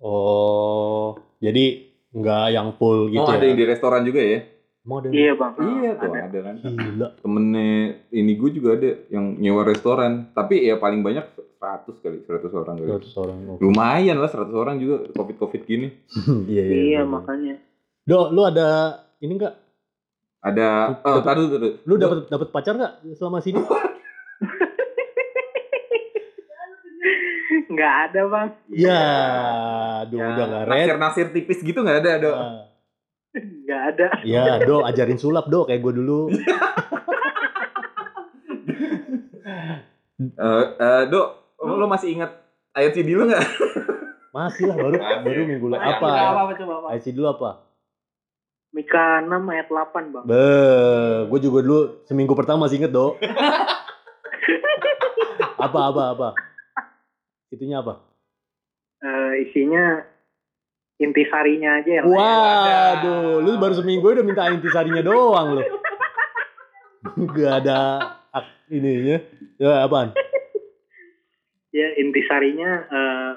[0.00, 1.20] Oh.
[1.44, 3.52] Jadi nggak yang full gitu oh ada ya.
[3.52, 4.40] yang di restoran juga ya?
[4.82, 5.08] Ada.
[5.14, 5.52] Iya bang.
[5.62, 6.20] Iya tuh ada.
[6.26, 6.54] ada kan.
[6.64, 7.08] Gila.
[7.22, 7.68] Temennya
[8.10, 11.22] ini gue juga ada yang nyewa restoran tapi ya paling banyak
[11.62, 12.88] 100 kali 100 orang kali.
[12.90, 13.38] 100 orang.
[13.46, 13.58] Oh.
[13.62, 15.88] Lumayan lah 100 orang juga covid covid gini.
[16.50, 16.80] Iya, iya.
[16.82, 17.62] Iya makanya.
[18.02, 19.54] Do, lu ada ini enggak?
[20.42, 21.70] Ada oh tadi tadi.
[21.86, 23.62] Lu dapat dapat pacar enggak selama sini?
[27.72, 28.48] Nggak ada bang.
[28.68, 29.00] Ya,
[30.04, 30.76] aduh Ya, udah nggak red.
[30.92, 32.32] Nasir-nasir tipis gitu nggak ada, Do.
[32.36, 32.68] Ah.
[33.32, 34.06] Nggak ada.
[34.28, 36.28] Ya, do ajarin sulap do kayak gue dulu.
[40.22, 42.30] Eh, eh, Do, lo masih ingat
[42.78, 43.42] ayat CD lu nggak?
[44.30, 44.94] Masih lah baru
[45.26, 46.06] baru minggu lalu apa?
[46.06, 46.88] Apa, apa, coba apa?
[46.94, 47.50] IC dulu apa?
[48.72, 50.24] Mika 6 ayat 8 bang.
[50.24, 50.48] Be,
[51.28, 53.20] gue juga dulu seminggu pertama masih inget do.
[55.68, 56.28] apa apa apa?
[57.52, 58.00] Itunya apa?
[59.04, 60.00] Eh, isinya
[60.96, 65.62] intisarinya aja yang Waduh, lu baru seminggu udah minta intisarinya doang lu.
[67.36, 67.80] Gak ada
[68.72, 69.20] ininya.
[69.60, 70.16] Ya apaan?
[71.76, 73.30] ya intisarinya eh,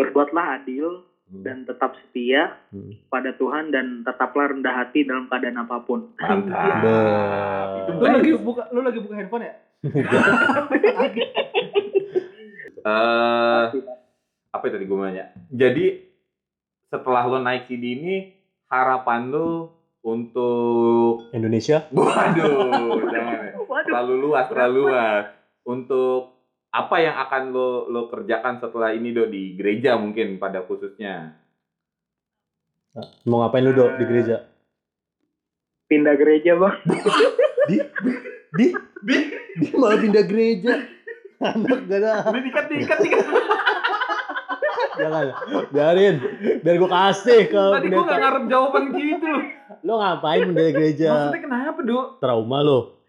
[0.00, 2.92] berbuatlah adil dan tetap setia Hmm.
[3.08, 6.12] pada Tuhan dan tetaplah rendah hati dalam keadaan apa pun.
[6.14, 7.88] Mantap.
[7.90, 9.54] Lu lagi buka lu lagi buka handphone ya?
[12.82, 13.64] Eh,
[14.50, 15.30] apa tadi gue mau nanya?
[15.48, 16.02] Jadi
[16.84, 18.34] setelah lo naik CD ini
[18.66, 19.70] harapan lo
[20.02, 21.86] untuk Indonesia?
[21.88, 23.52] waduh jangan ya.
[23.62, 25.24] Waduh, terlalu luas terlalu luas
[25.62, 26.31] untuk
[26.72, 31.42] apa yang akan lo lo kerjakan setelah ini do di gereja mungkin pada khususnya
[33.24, 34.36] Mau ngapain lu, Dok, di gereja?
[35.88, 36.76] Pindah gereja bang.
[37.64, 37.76] Di
[38.52, 38.66] di
[39.00, 39.16] di
[39.56, 40.76] dia malah pindah gereja.
[41.40, 42.12] Anak gak ada.
[42.36, 42.98] Dikat dikat.
[44.92, 45.26] Jangan.
[45.72, 46.16] Biarin.
[46.60, 49.30] Biar gue kasih ke Tadi gue gak ngarep jawaban gitu.
[49.88, 51.08] Lo ngapain pindah gereja?
[51.16, 52.06] Maksudnya kenapa, Dok?
[52.20, 53.00] Trauma lo.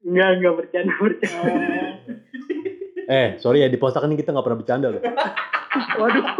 [0.00, 1.52] Enggak enggak bercanda bercanda.
[3.08, 5.00] Eh, sorry ya di postakan ini kita nggak pernah bercanda loh.
[5.98, 6.24] Waduh.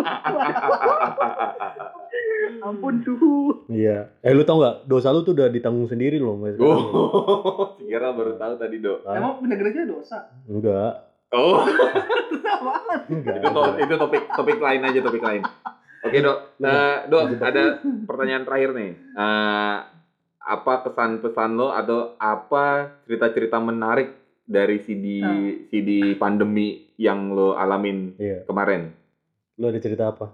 [2.58, 3.64] Ampun suhu.
[3.68, 4.10] Iya.
[4.20, 6.36] Eh lu tau nggak dosa lu tuh udah ditanggung sendiri loh.
[6.38, 6.60] sekarang.
[6.60, 8.98] Oh, Gerald baru tahu tadi, Dok.
[9.02, 9.14] Hah?
[9.16, 10.16] Emang pindah gereja dosa?
[10.44, 10.92] Enggak.
[11.28, 11.60] Oh,
[13.04, 15.42] itu, to- itu topik topik lain aja, topik lain.
[16.00, 16.38] Oke, Dok.
[16.58, 17.62] Eh, Dok, ada
[18.04, 18.90] pertanyaan terakhir nih.
[18.96, 19.76] Eh,
[20.38, 24.08] apa kesan pesan lo atau apa cerita-cerita menarik
[24.48, 25.36] dari CD Ah.
[25.68, 28.42] CD pandemi yang lo alamin Iya.
[28.42, 28.96] kemarin?
[29.54, 30.32] Lu ada cerita apa?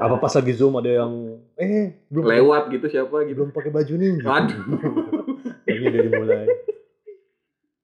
[0.00, 1.12] Apa pas lagi zoom ada yang
[1.54, 3.36] eh belum Lewat gitu siapa gitu?
[3.38, 4.12] belum pakai baju nih.
[4.24, 4.60] Waduh.
[5.68, 6.44] Kayaknya udah dimulai.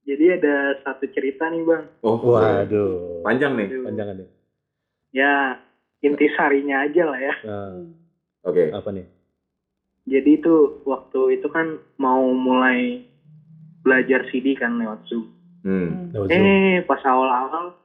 [0.02, 1.84] Jadi ada satu cerita nih bang.
[2.00, 3.20] Oh, Waduh.
[3.20, 3.68] panjang nih.
[3.68, 3.84] Aduh.
[3.84, 4.28] Panjangan nih.
[5.12, 5.32] Ya
[6.00, 7.34] intisarinya aja lah ya.
[7.42, 7.84] Nah,
[8.44, 8.70] Oke.
[8.70, 9.04] apa nih?
[10.06, 10.54] Jadi itu
[10.84, 13.02] waktu itu kan mau mulai
[13.86, 15.30] belajar CD kan lewat Zoom.
[15.62, 16.10] Hmm.
[16.10, 16.42] Lewat Zoom.
[16.42, 17.78] Eh pas awal-awal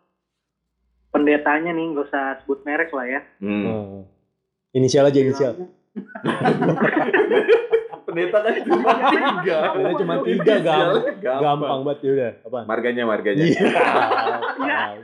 [1.13, 3.21] pendetanya nih nggak usah sebut merek lah ya.
[3.37, 3.63] Hmm.
[3.69, 4.01] Oh.
[4.73, 5.53] Inisial aja inisial.
[8.01, 9.57] Pendeta kan cuma tiga.
[9.77, 11.21] Pendeta cuma tiga, gampang.
[11.21, 11.41] Gampang.
[11.45, 12.31] Gampang banget ya udah.
[12.49, 12.59] Apa?
[12.65, 13.45] Marganya, marganya.
[14.61, 14.99] Iya.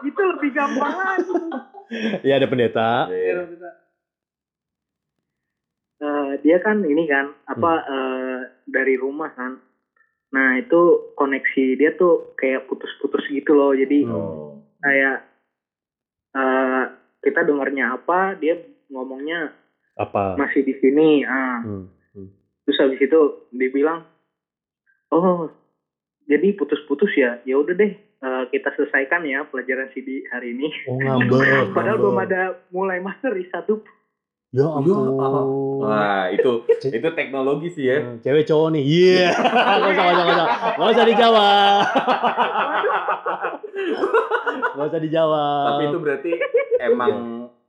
[0.00, 1.32] Itu lebih gampang lagi.
[2.26, 3.08] Iya ada pendeta.
[3.08, 3.42] Iya, Iya.
[3.46, 3.70] kita.
[6.00, 9.60] Eh, dia kan ini kan apa eh, dari rumah kan.
[10.30, 10.80] Nah itu
[11.14, 13.74] koneksi dia tuh kayak putus-putus gitu loh.
[13.74, 14.14] Jadi Hmm.
[14.14, 14.50] Oh.
[14.80, 15.26] kayak
[16.30, 16.82] eh,
[17.20, 18.56] kita dengarnya apa, dia
[18.88, 19.50] ngomongnya
[19.98, 20.38] Apa?
[20.38, 21.26] masih di sini.
[21.26, 21.60] Ah.
[21.60, 21.90] Hmm.
[22.62, 24.06] Terus habis itu dia bilang,
[25.10, 25.50] oh
[26.24, 27.42] jadi putus-putus ya.
[27.42, 30.70] Ya udah deh eh, kita selesaikan ya pelajaran CD hari ini.
[30.86, 31.72] Oh ngambek.
[31.76, 32.02] Padahal ngambek.
[32.06, 32.40] belum ada
[32.70, 33.82] mulai master di satu.
[34.50, 35.14] Ya ampun.
[35.78, 36.66] Wah, itu
[36.98, 37.98] itu teknologi sih ya.
[38.00, 38.82] Hmm, Cewek cowok nih.
[38.82, 39.30] Iya.
[39.78, 40.46] Gak usah, gak usah, gak usah.
[40.74, 41.80] Gak usah dijawab.
[44.70, 45.64] Gak usah dijawab.
[45.68, 46.30] Tapi itu berarti
[46.78, 47.12] emang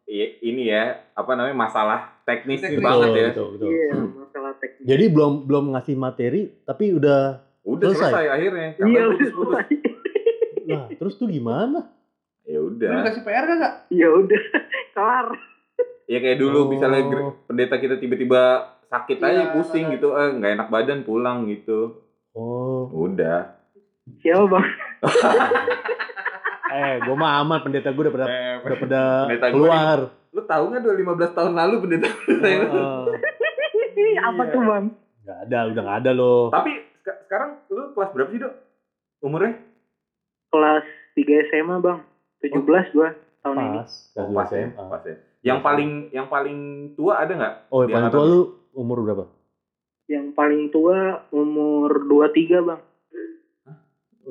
[0.05, 2.81] i- ini ya, apa namanya masalah teknis Teknis.
[2.81, 3.29] banget ya.
[3.31, 3.69] Betul, betul.
[3.69, 4.85] Iya masalah teknis.
[4.87, 7.21] Jadi belum belum ngasih materi, tapi udah.
[7.61, 8.09] Udah Selesai.
[8.09, 8.67] selesai, akhirnya.
[8.71, 9.57] Iya Karena putus-putus.
[10.63, 11.79] Nah, terus tuh gimana?
[12.43, 13.05] Ya Lu udah.
[13.05, 13.73] kasih PR kagak?
[13.87, 14.41] Ya udah
[14.91, 15.27] kelar.
[16.12, 16.67] Ya kayak dulu Oh.
[16.67, 17.08] misalnya
[17.47, 18.41] pendeta kita tiba-tiba
[18.84, 19.52] sakit aja Iya.
[19.56, 22.04] pusing gitu, eh nggak enak badan pulang gitu.
[22.32, 23.56] Oh, Udah.
[24.19, 24.65] Siapa bang?
[26.74, 28.26] eh, gue mah aman pendeta gue udah pada
[28.60, 29.02] udah pada
[29.47, 30.00] keluar.
[30.32, 34.19] Lu tahu nggak dua 15 tahun lalu pendeta Heeh.
[34.21, 34.86] Apa tuh bang?
[35.21, 36.50] Gak ada, udah gak ada loh.
[36.50, 38.54] Tapi seka- sekarang lu kelas berapa sih, Dok?
[39.21, 39.54] Umurnya?
[40.50, 42.00] Kelas 3 SMA bang.
[42.41, 43.78] 17 gua tahun ini.
[43.78, 44.84] Pas, kelas Oh, dua pas ya, SMA.
[44.89, 45.15] pas ya.
[45.41, 46.60] Yang paling yang paling
[46.93, 47.56] tua ada nggak?
[47.69, 48.41] Oh, yang paling tua lu?
[48.71, 49.25] umur berapa?
[50.06, 50.97] Yang paling tua
[51.30, 52.82] umur 23 bang.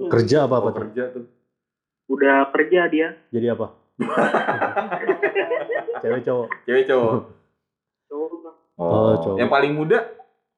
[0.07, 0.83] Kerja apa apa Oh, tuh?
[0.87, 1.25] kerja tuh.
[2.07, 3.09] Udah kerja dia.
[3.31, 3.75] Jadi apa?
[6.01, 6.47] Cewek cowok.
[6.65, 7.13] Cewek cowok.
[8.09, 8.57] Cowok, Bang.
[8.77, 9.37] Oh, cowok.
[9.37, 9.99] Yang paling muda?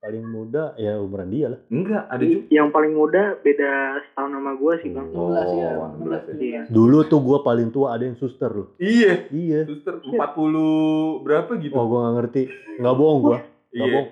[0.03, 1.63] Paling muda ya umuran dia lah.
[1.71, 2.51] Enggak, ada juga.
[2.51, 3.71] Yang paling muda beda
[4.03, 5.07] setahun sama gua sih bang.
[5.15, 5.71] 16 ya.
[5.79, 6.61] Oh, 16 16 Iya.
[6.67, 8.75] Dulu tuh gua paling tua ada yang suster loh.
[8.83, 9.63] Iya, Iya.
[9.63, 11.71] suster 40 berapa gitu?
[11.79, 12.43] Oh, gua gak ngerti.
[12.83, 13.39] Nggak bohong gua.
[13.71, 13.95] Nggak iya.
[13.95, 14.09] bohong.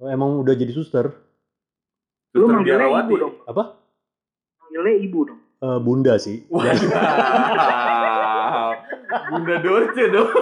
[0.00, 1.12] Oh, Emang udah jadi suster.
[2.32, 3.12] Lu Suster manggilnya biarawati.
[3.12, 3.34] ibu dong.
[3.44, 3.62] Apa?
[4.64, 5.40] Manggilnya ibu dong.
[5.60, 6.48] Eh, bunda sih.
[6.48, 6.64] Wow.
[9.28, 10.24] Bunda Dorce dong.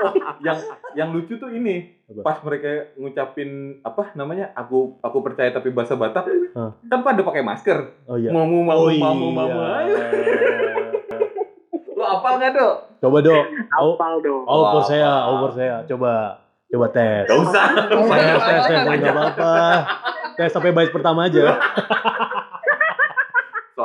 [0.00, 0.12] Oh,
[0.46, 0.58] yang
[0.94, 2.20] yang lucu tuh ini Apa?
[2.22, 6.72] pas mereka ngucapin apa namanya aku aku percaya tapi bahasa Batak Hah.
[6.82, 8.32] kan pada pakai masker Oh iya.
[8.32, 9.02] mamu mamu Oh iya.
[9.02, 10.06] mamu mamu aja.
[11.92, 13.44] lo apal nggak dok Coba dong.
[13.80, 14.44] Oh, Apal dong.
[14.44, 15.80] oh Wah, saya, oh saya.
[15.88, 16.36] Coba,
[16.68, 17.24] coba tes.
[17.24, 19.52] Gak usah Tes, tes, tes, nggak apa-apa.
[20.36, 21.40] Tes sampai baris pertama aja.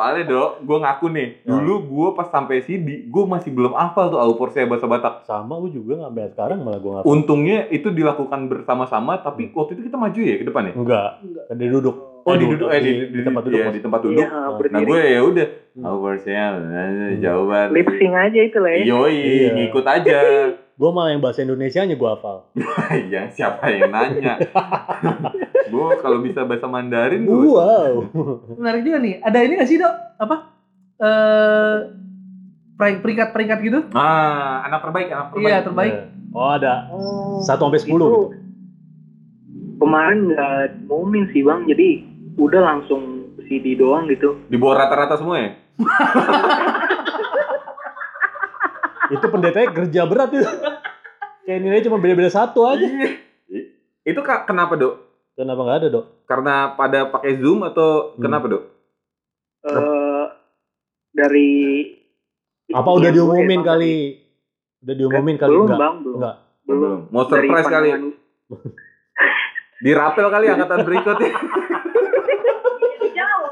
[0.06, 1.50] soalnya dok gue ngaku nih Ya.
[1.52, 5.58] dulu gue pas sampai CD gue masih belum hafal tuh au saya bahasa Batak Sama
[5.58, 7.06] gue juga nggak sampai sekarang malah gue nggak.
[7.06, 11.10] untungnya itu dilakukan bersama-sama tapi waktu itu kita maju ya ke depan ya Enggak.
[11.20, 11.44] Enggak.
[11.48, 11.96] Kan dia duduk.
[12.22, 13.54] Oh Eh, di duduk eh di, di tempat duduk.
[13.56, 13.74] iya, Mas.
[13.74, 14.18] di tempat duduk.
[14.20, 14.30] Iya,
[14.68, 15.86] Nah gue ya udah Hmm.
[15.86, 16.46] over saya
[17.20, 17.68] jawaban.
[17.70, 18.84] Lip sync aja itu lah ya.
[18.88, 19.50] Yoi, Iya.
[19.54, 20.20] ngikut aja.
[20.72, 22.48] Gue malah yang bahasa Indonesianya gue hafal.
[23.06, 24.40] Iya, siapa yang nanya?
[25.66, 27.36] gue kalau bisa bahasa Mandarin gue.
[27.46, 27.94] Wow.
[28.56, 29.14] Menarik juga nih.
[29.20, 29.94] Ada ini gak sih, Dok?
[30.18, 30.36] Apa?
[30.96, 31.78] Eh
[32.76, 33.80] Peri- peringkat-peringkat gitu.
[33.96, 35.48] Ah, anak terbaik, anak terbaik.
[35.48, 35.94] Iya, terbaik.
[36.36, 38.36] Oh ada Oh, satu sampai sepuluh itu gitu.
[39.80, 42.04] Kemarin nggak ngumumin sih bang, jadi
[42.36, 44.36] udah langsung CD doang gitu.
[44.52, 45.50] Di bawah rata-rata semua ya?
[49.06, 50.50] Itu pendetanya kerja berat itu.
[51.46, 52.84] Kayak nilainya cuma beda-beda satu aja.
[54.02, 55.05] Itu kak, kenapa dok?
[55.36, 56.06] Kenapa nggak ada dok?
[56.24, 58.22] Karena pada pakai Zoom atau Hmm.
[58.22, 58.64] kenapa dok?
[59.66, 60.26] eh
[61.10, 61.50] dari
[62.70, 63.94] Apa udah diumumin emang kali?
[64.80, 65.80] Udah diumumin kali belum enggak?
[65.80, 66.36] bang belum Enggak.
[66.66, 67.98] belum Mau surprise kali ya?
[69.86, 71.30] Dirapel kali angkatan berikutnya.
[73.18, 73.48] Jauh.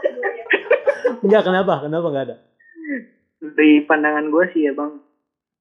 [1.20, 1.74] Enggak, kenapa?
[1.84, 2.38] Kenapa enggak ada?
[3.44, 5.04] dari pandangan gue sih ya bang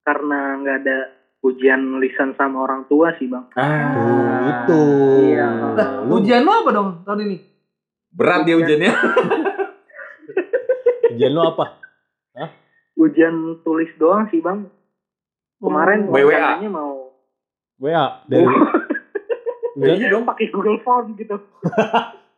[0.02, 0.98] karena nggak ada
[1.42, 4.80] ujian lisan sama orang tua sih bang Tuh, itu.
[5.28, 5.74] Iya.
[5.74, 7.36] Nah, ujian lo apa dong tahun ini?
[8.08, 8.92] Berat dia ujiannya.
[11.12, 11.78] ujian lu apa?
[12.94, 14.68] ujian tulis doang sih bang
[15.58, 16.30] kemarin By WA.
[16.30, 17.10] rencananya mau
[17.76, 18.44] WA dari
[19.74, 20.24] Ujian- Iya dong.
[20.24, 21.36] pakai Google Form gitu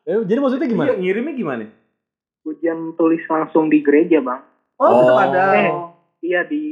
[0.04, 0.86] Eh, jadi maksudnya gimana?
[0.86, 1.62] Iya, ngirimnya gimana?
[2.42, 4.40] ujian tulis langsung di gereja bang
[4.74, 5.18] Oh, tetap Oh.
[5.20, 5.42] ada.
[5.54, 5.70] Eh.
[6.24, 6.62] Iya di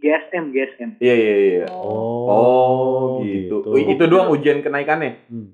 [0.00, 1.66] GSM GSM Iya, iya, iya.
[1.68, 3.60] Oh, Oh, gitu.
[3.62, 5.20] Oh, itu doang ujian kenaikannya.
[5.28, 5.48] Hmm.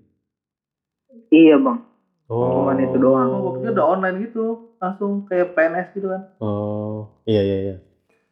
[1.28, 1.82] iya bang
[2.28, 2.60] Oh.
[2.60, 4.44] cuman itu doang Oh, gue pikir udah online gitu.
[4.78, 6.22] Langsung kayak PNS gitu kan.
[6.38, 7.76] Oh, iya iya iya.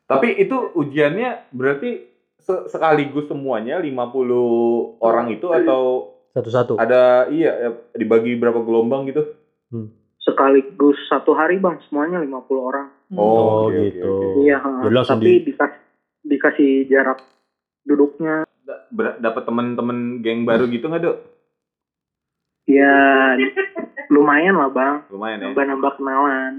[0.04, 2.04] Tapi itu ujiannya berarti
[2.36, 4.44] se- sekaligus semuanya 50
[5.00, 6.76] orang itu atau Satu-satu.
[6.76, 9.24] ada iya ya, dibagi berapa gelombang gitu?
[10.18, 14.08] sekaligus satu hari bang semuanya 50 orang Oh, oke, oke, gitu.
[14.08, 14.26] oke.
[14.42, 15.80] iya Jadi tapi di- dikasih
[16.22, 17.18] dikasih jarak
[17.82, 18.44] duduknya
[18.96, 21.16] Dapat temen-temen geng baru gitu nggak dok?
[22.66, 22.90] ya
[24.08, 25.42] lumayan lah bang Lumayan ya.
[25.46, 26.52] nambah-nambah kenalan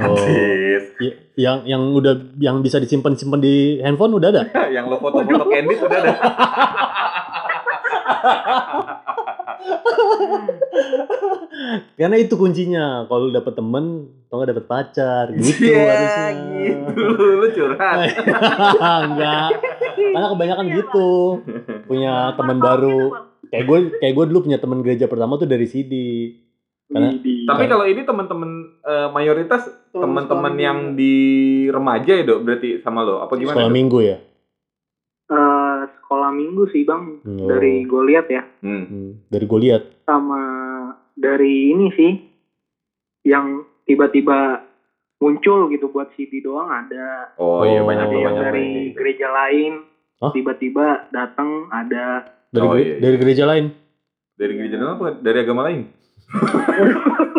[0.00, 0.14] Oh.
[0.16, 0.84] Sis.
[0.96, 4.42] Y- yang yang udah yang bisa disimpan-simpan di handphone udah ada?
[4.70, 6.12] yang lo foto-foto candid udah ada.
[11.94, 13.06] Karena itu kuncinya.
[13.06, 13.84] Kalau lu dapet temen,
[14.26, 16.28] atau nggak dapet pacar, gitu Iya, harusnya.
[16.34, 17.00] gitu.
[17.38, 17.96] Lu curhat.
[19.04, 19.48] Enggak.
[19.94, 21.10] Karena kebanyakan gitu.
[21.84, 23.14] Punya teman baru.
[23.46, 25.92] Kayak gue kayak gue dulu punya teman gereja pertama tuh dari CD.
[26.84, 28.50] Karena Di- Tapi kalau ini teman-teman
[28.82, 31.14] eh, mayoritas teman-teman yang di
[31.66, 33.54] remaja ya dok berarti sama lo apa gimana?
[33.56, 34.18] sekolah minggu ya.
[36.34, 37.46] Minggu sih bang Oh.
[37.46, 38.84] dari gue lihat ya Hmm.
[38.84, 39.82] Hmm, dari gue lihat.
[40.02, 40.42] sama
[41.12, 42.12] dari ini sih
[43.24, 43.46] yang
[43.82, 44.60] tiba-tiba
[45.16, 47.86] muncul gitu buat CD doang ada Oh, iya Oh.
[47.86, 48.44] banyak ada yang banyak.
[48.44, 48.94] dari banyak.
[48.94, 49.72] gereja lain
[50.16, 50.30] Hah?
[50.30, 52.96] tiba-tiba datang ada Dari Oh, iya, iya.
[53.00, 53.66] dari gereja lain.
[54.32, 55.06] Dari gereja lain apa?
[55.16, 55.80] Dari agama lain?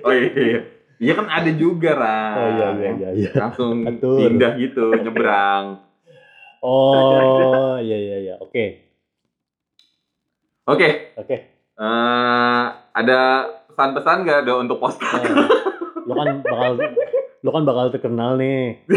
[0.00, 0.60] oh iya iya.
[0.98, 2.34] Iya kan ada juga Ran.
[2.34, 3.30] Oh iya iya iya iya.
[3.32, 4.18] Langsung Betul.
[4.18, 5.64] pindah gitu, nyebrang.
[6.62, 8.34] Oh iya iya iya.
[8.42, 8.82] Oke.
[10.68, 11.36] Oke, Oke.
[11.80, 13.20] eh, ada
[13.72, 15.06] pesan-pesan gak dok untuk poster?
[15.08, 15.48] Nah,
[16.04, 16.72] lo kan bakal
[17.40, 18.76] lo kan bakal terkenal nih.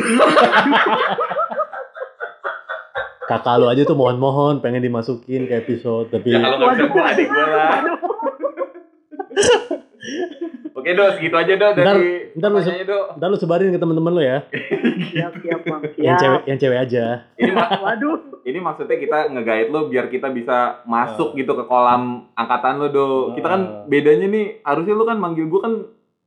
[3.31, 7.03] Kakak lo aja tuh mohon-mohon pengen dimasukin ke episode tapi ya kalau nggak bisa gue
[7.15, 7.79] adik gue lah.
[10.91, 13.05] Oke dok, segitu aja dok Ntar- dari ntar lu se- dok.
[13.15, 14.37] ntar lo sebarin ke teman-teman lo ya.
[15.07, 17.03] siap siap bang Yang cewek yang cewek aja.
[17.33, 22.27] Ini ma- waduh ini maksudnya kita nge-guide lo biar kita bisa masuk gitu ke kolam
[22.33, 23.07] angkatan lo do.
[23.31, 25.73] Kita kan bedanya nih harusnya lo kan manggil gue kan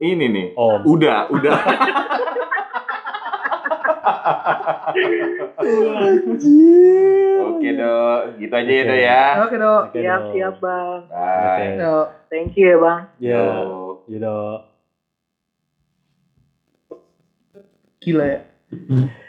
[0.00, 0.46] ini nih.
[0.54, 0.80] Om.
[0.86, 1.56] Udah, udah.
[7.44, 8.88] Oke dok, gitu aja ya Oke.
[8.88, 9.22] dok ya.
[9.38, 9.82] Oke, Dok.
[9.84, 11.68] Oke, siap siap bang Bye.
[11.76, 12.06] Yuk.
[12.26, 13.93] thank you ya bang Ya, Yo.
[14.06, 14.58] Ya dok.
[17.98, 18.40] Gila ya.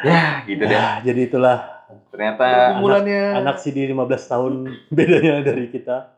[0.00, 0.72] Ya, gitu deh.
[0.72, 1.60] Ya, jadi itulah
[2.08, 4.52] Ternyata Kumpulannya anak CD 15 tahun
[4.96, 6.08] bedanya dari kita.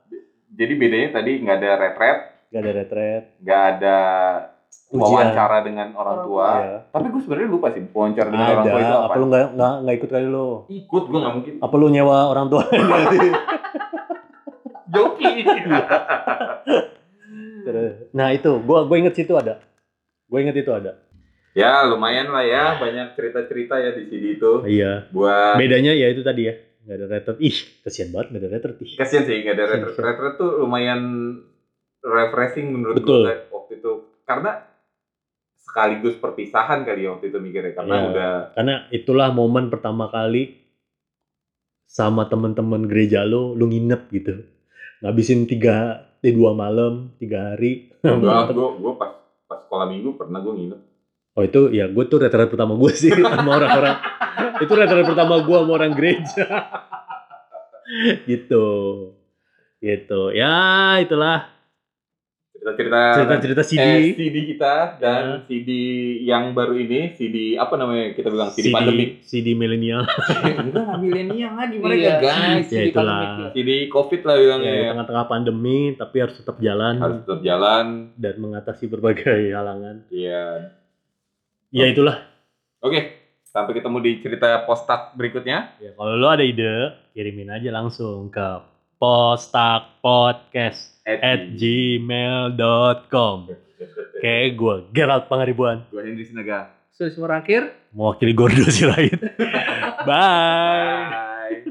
[0.49, 3.23] jadi bedanya tadi nggak ada retret, Gak ada retret.
[3.43, 3.97] nggak ada
[4.87, 5.03] Ujian.
[5.03, 6.49] wawancara dengan orang tua.
[6.55, 6.75] Ya.
[6.89, 8.95] Tapi gue sebenarnya lupa sih wawancara dengan orang tua itu Ada.
[8.95, 9.05] apa.
[9.05, 10.49] Apa lu nggak nggak nggak ikut kali lo?
[10.69, 11.53] Ikut gue nggak mungkin.
[11.59, 12.63] Apa lu nyewa orang tua?
[14.95, 15.31] Joki.
[18.13, 19.61] Nah itu, gua gua inget situ ada.
[20.29, 20.99] Gua inget itu ada.
[21.53, 24.53] ya lumayan lah ya, banyak cerita-cerita ya di sini itu.
[24.65, 25.13] Iya.
[25.13, 26.55] Buat Bedanya ya itu tadi ya.
[26.83, 27.37] Nggak ada retret.
[27.45, 28.77] Ih, kasihan banget nggak ada retret.
[28.81, 28.93] Ih.
[28.97, 29.95] kasian sih nggak ada retret.
[30.01, 31.01] Retret tuh lumayan
[32.01, 33.29] refreshing menurut Betul.
[33.29, 33.93] gue waktu itu.
[34.25, 34.65] Karena
[35.63, 38.09] sekaligus perpisahan kali ya waktu itu mikirnya karena Iya.
[38.11, 40.57] udah Karena itulah momen pertama kali
[41.85, 44.41] sama temen-temen gereja lo, lu nginep gitu.
[45.03, 47.91] Ngabisin tiga, eh, dua malam, tiga hari.
[48.07, 49.19] enggak gue gue pas
[49.51, 50.81] pas sekolah minggu pernah gue nginep
[51.33, 53.97] Oh itu ya gue tuh retret pertama gue sih sama orang-orang.
[54.61, 56.47] itu retret pertama gue sama orang gereja.
[58.31, 58.67] gitu.
[59.81, 60.21] Gitu.
[60.37, 61.49] Ya itulah
[62.63, 63.83] Cerita-cerita cerita-cerita CD.
[63.83, 65.43] eh, CD kita dan Ya.
[65.45, 65.71] CD
[66.23, 69.19] yang baru ini, CD apa namanya kita bilang CD, pandemik.
[69.21, 70.07] CD milenial.
[70.63, 71.83] Enggak milenial lagi Iya.
[71.83, 72.63] mereka guys.
[72.65, 73.51] Ya, CD itulah.
[73.51, 74.91] CD Covid lah bilangnya Ya, di ya.
[74.95, 77.87] tengah-tengah pandemi tapi harus tetap jalan Harus tetap jalan.
[78.15, 80.07] dan mengatasi berbagai halangan.
[80.09, 80.71] Iya.
[81.69, 82.23] Ya itulah.
[82.79, 83.11] Oke,
[83.43, 85.75] sampai ketemu di cerita postat berikutnya.
[85.77, 88.47] Ya kalau lo ada ide, kirimin aja langsung ke
[89.01, 93.39] postakpodcast at, gmail.com
[94.23, 95.83] Oke, gue Gerald Pangaribuan.
[95.91, 96.71] Gue Hendri Sinaga.
[96.95, 97.75] Sulis Murakir.
[97.91, 99.11] Mewakili Gordo Sirait.
[99.11, 99.31] lain
[100.07, 101.67] Bye.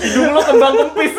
[0.00, 1.14] Hidung lo kembang kempis.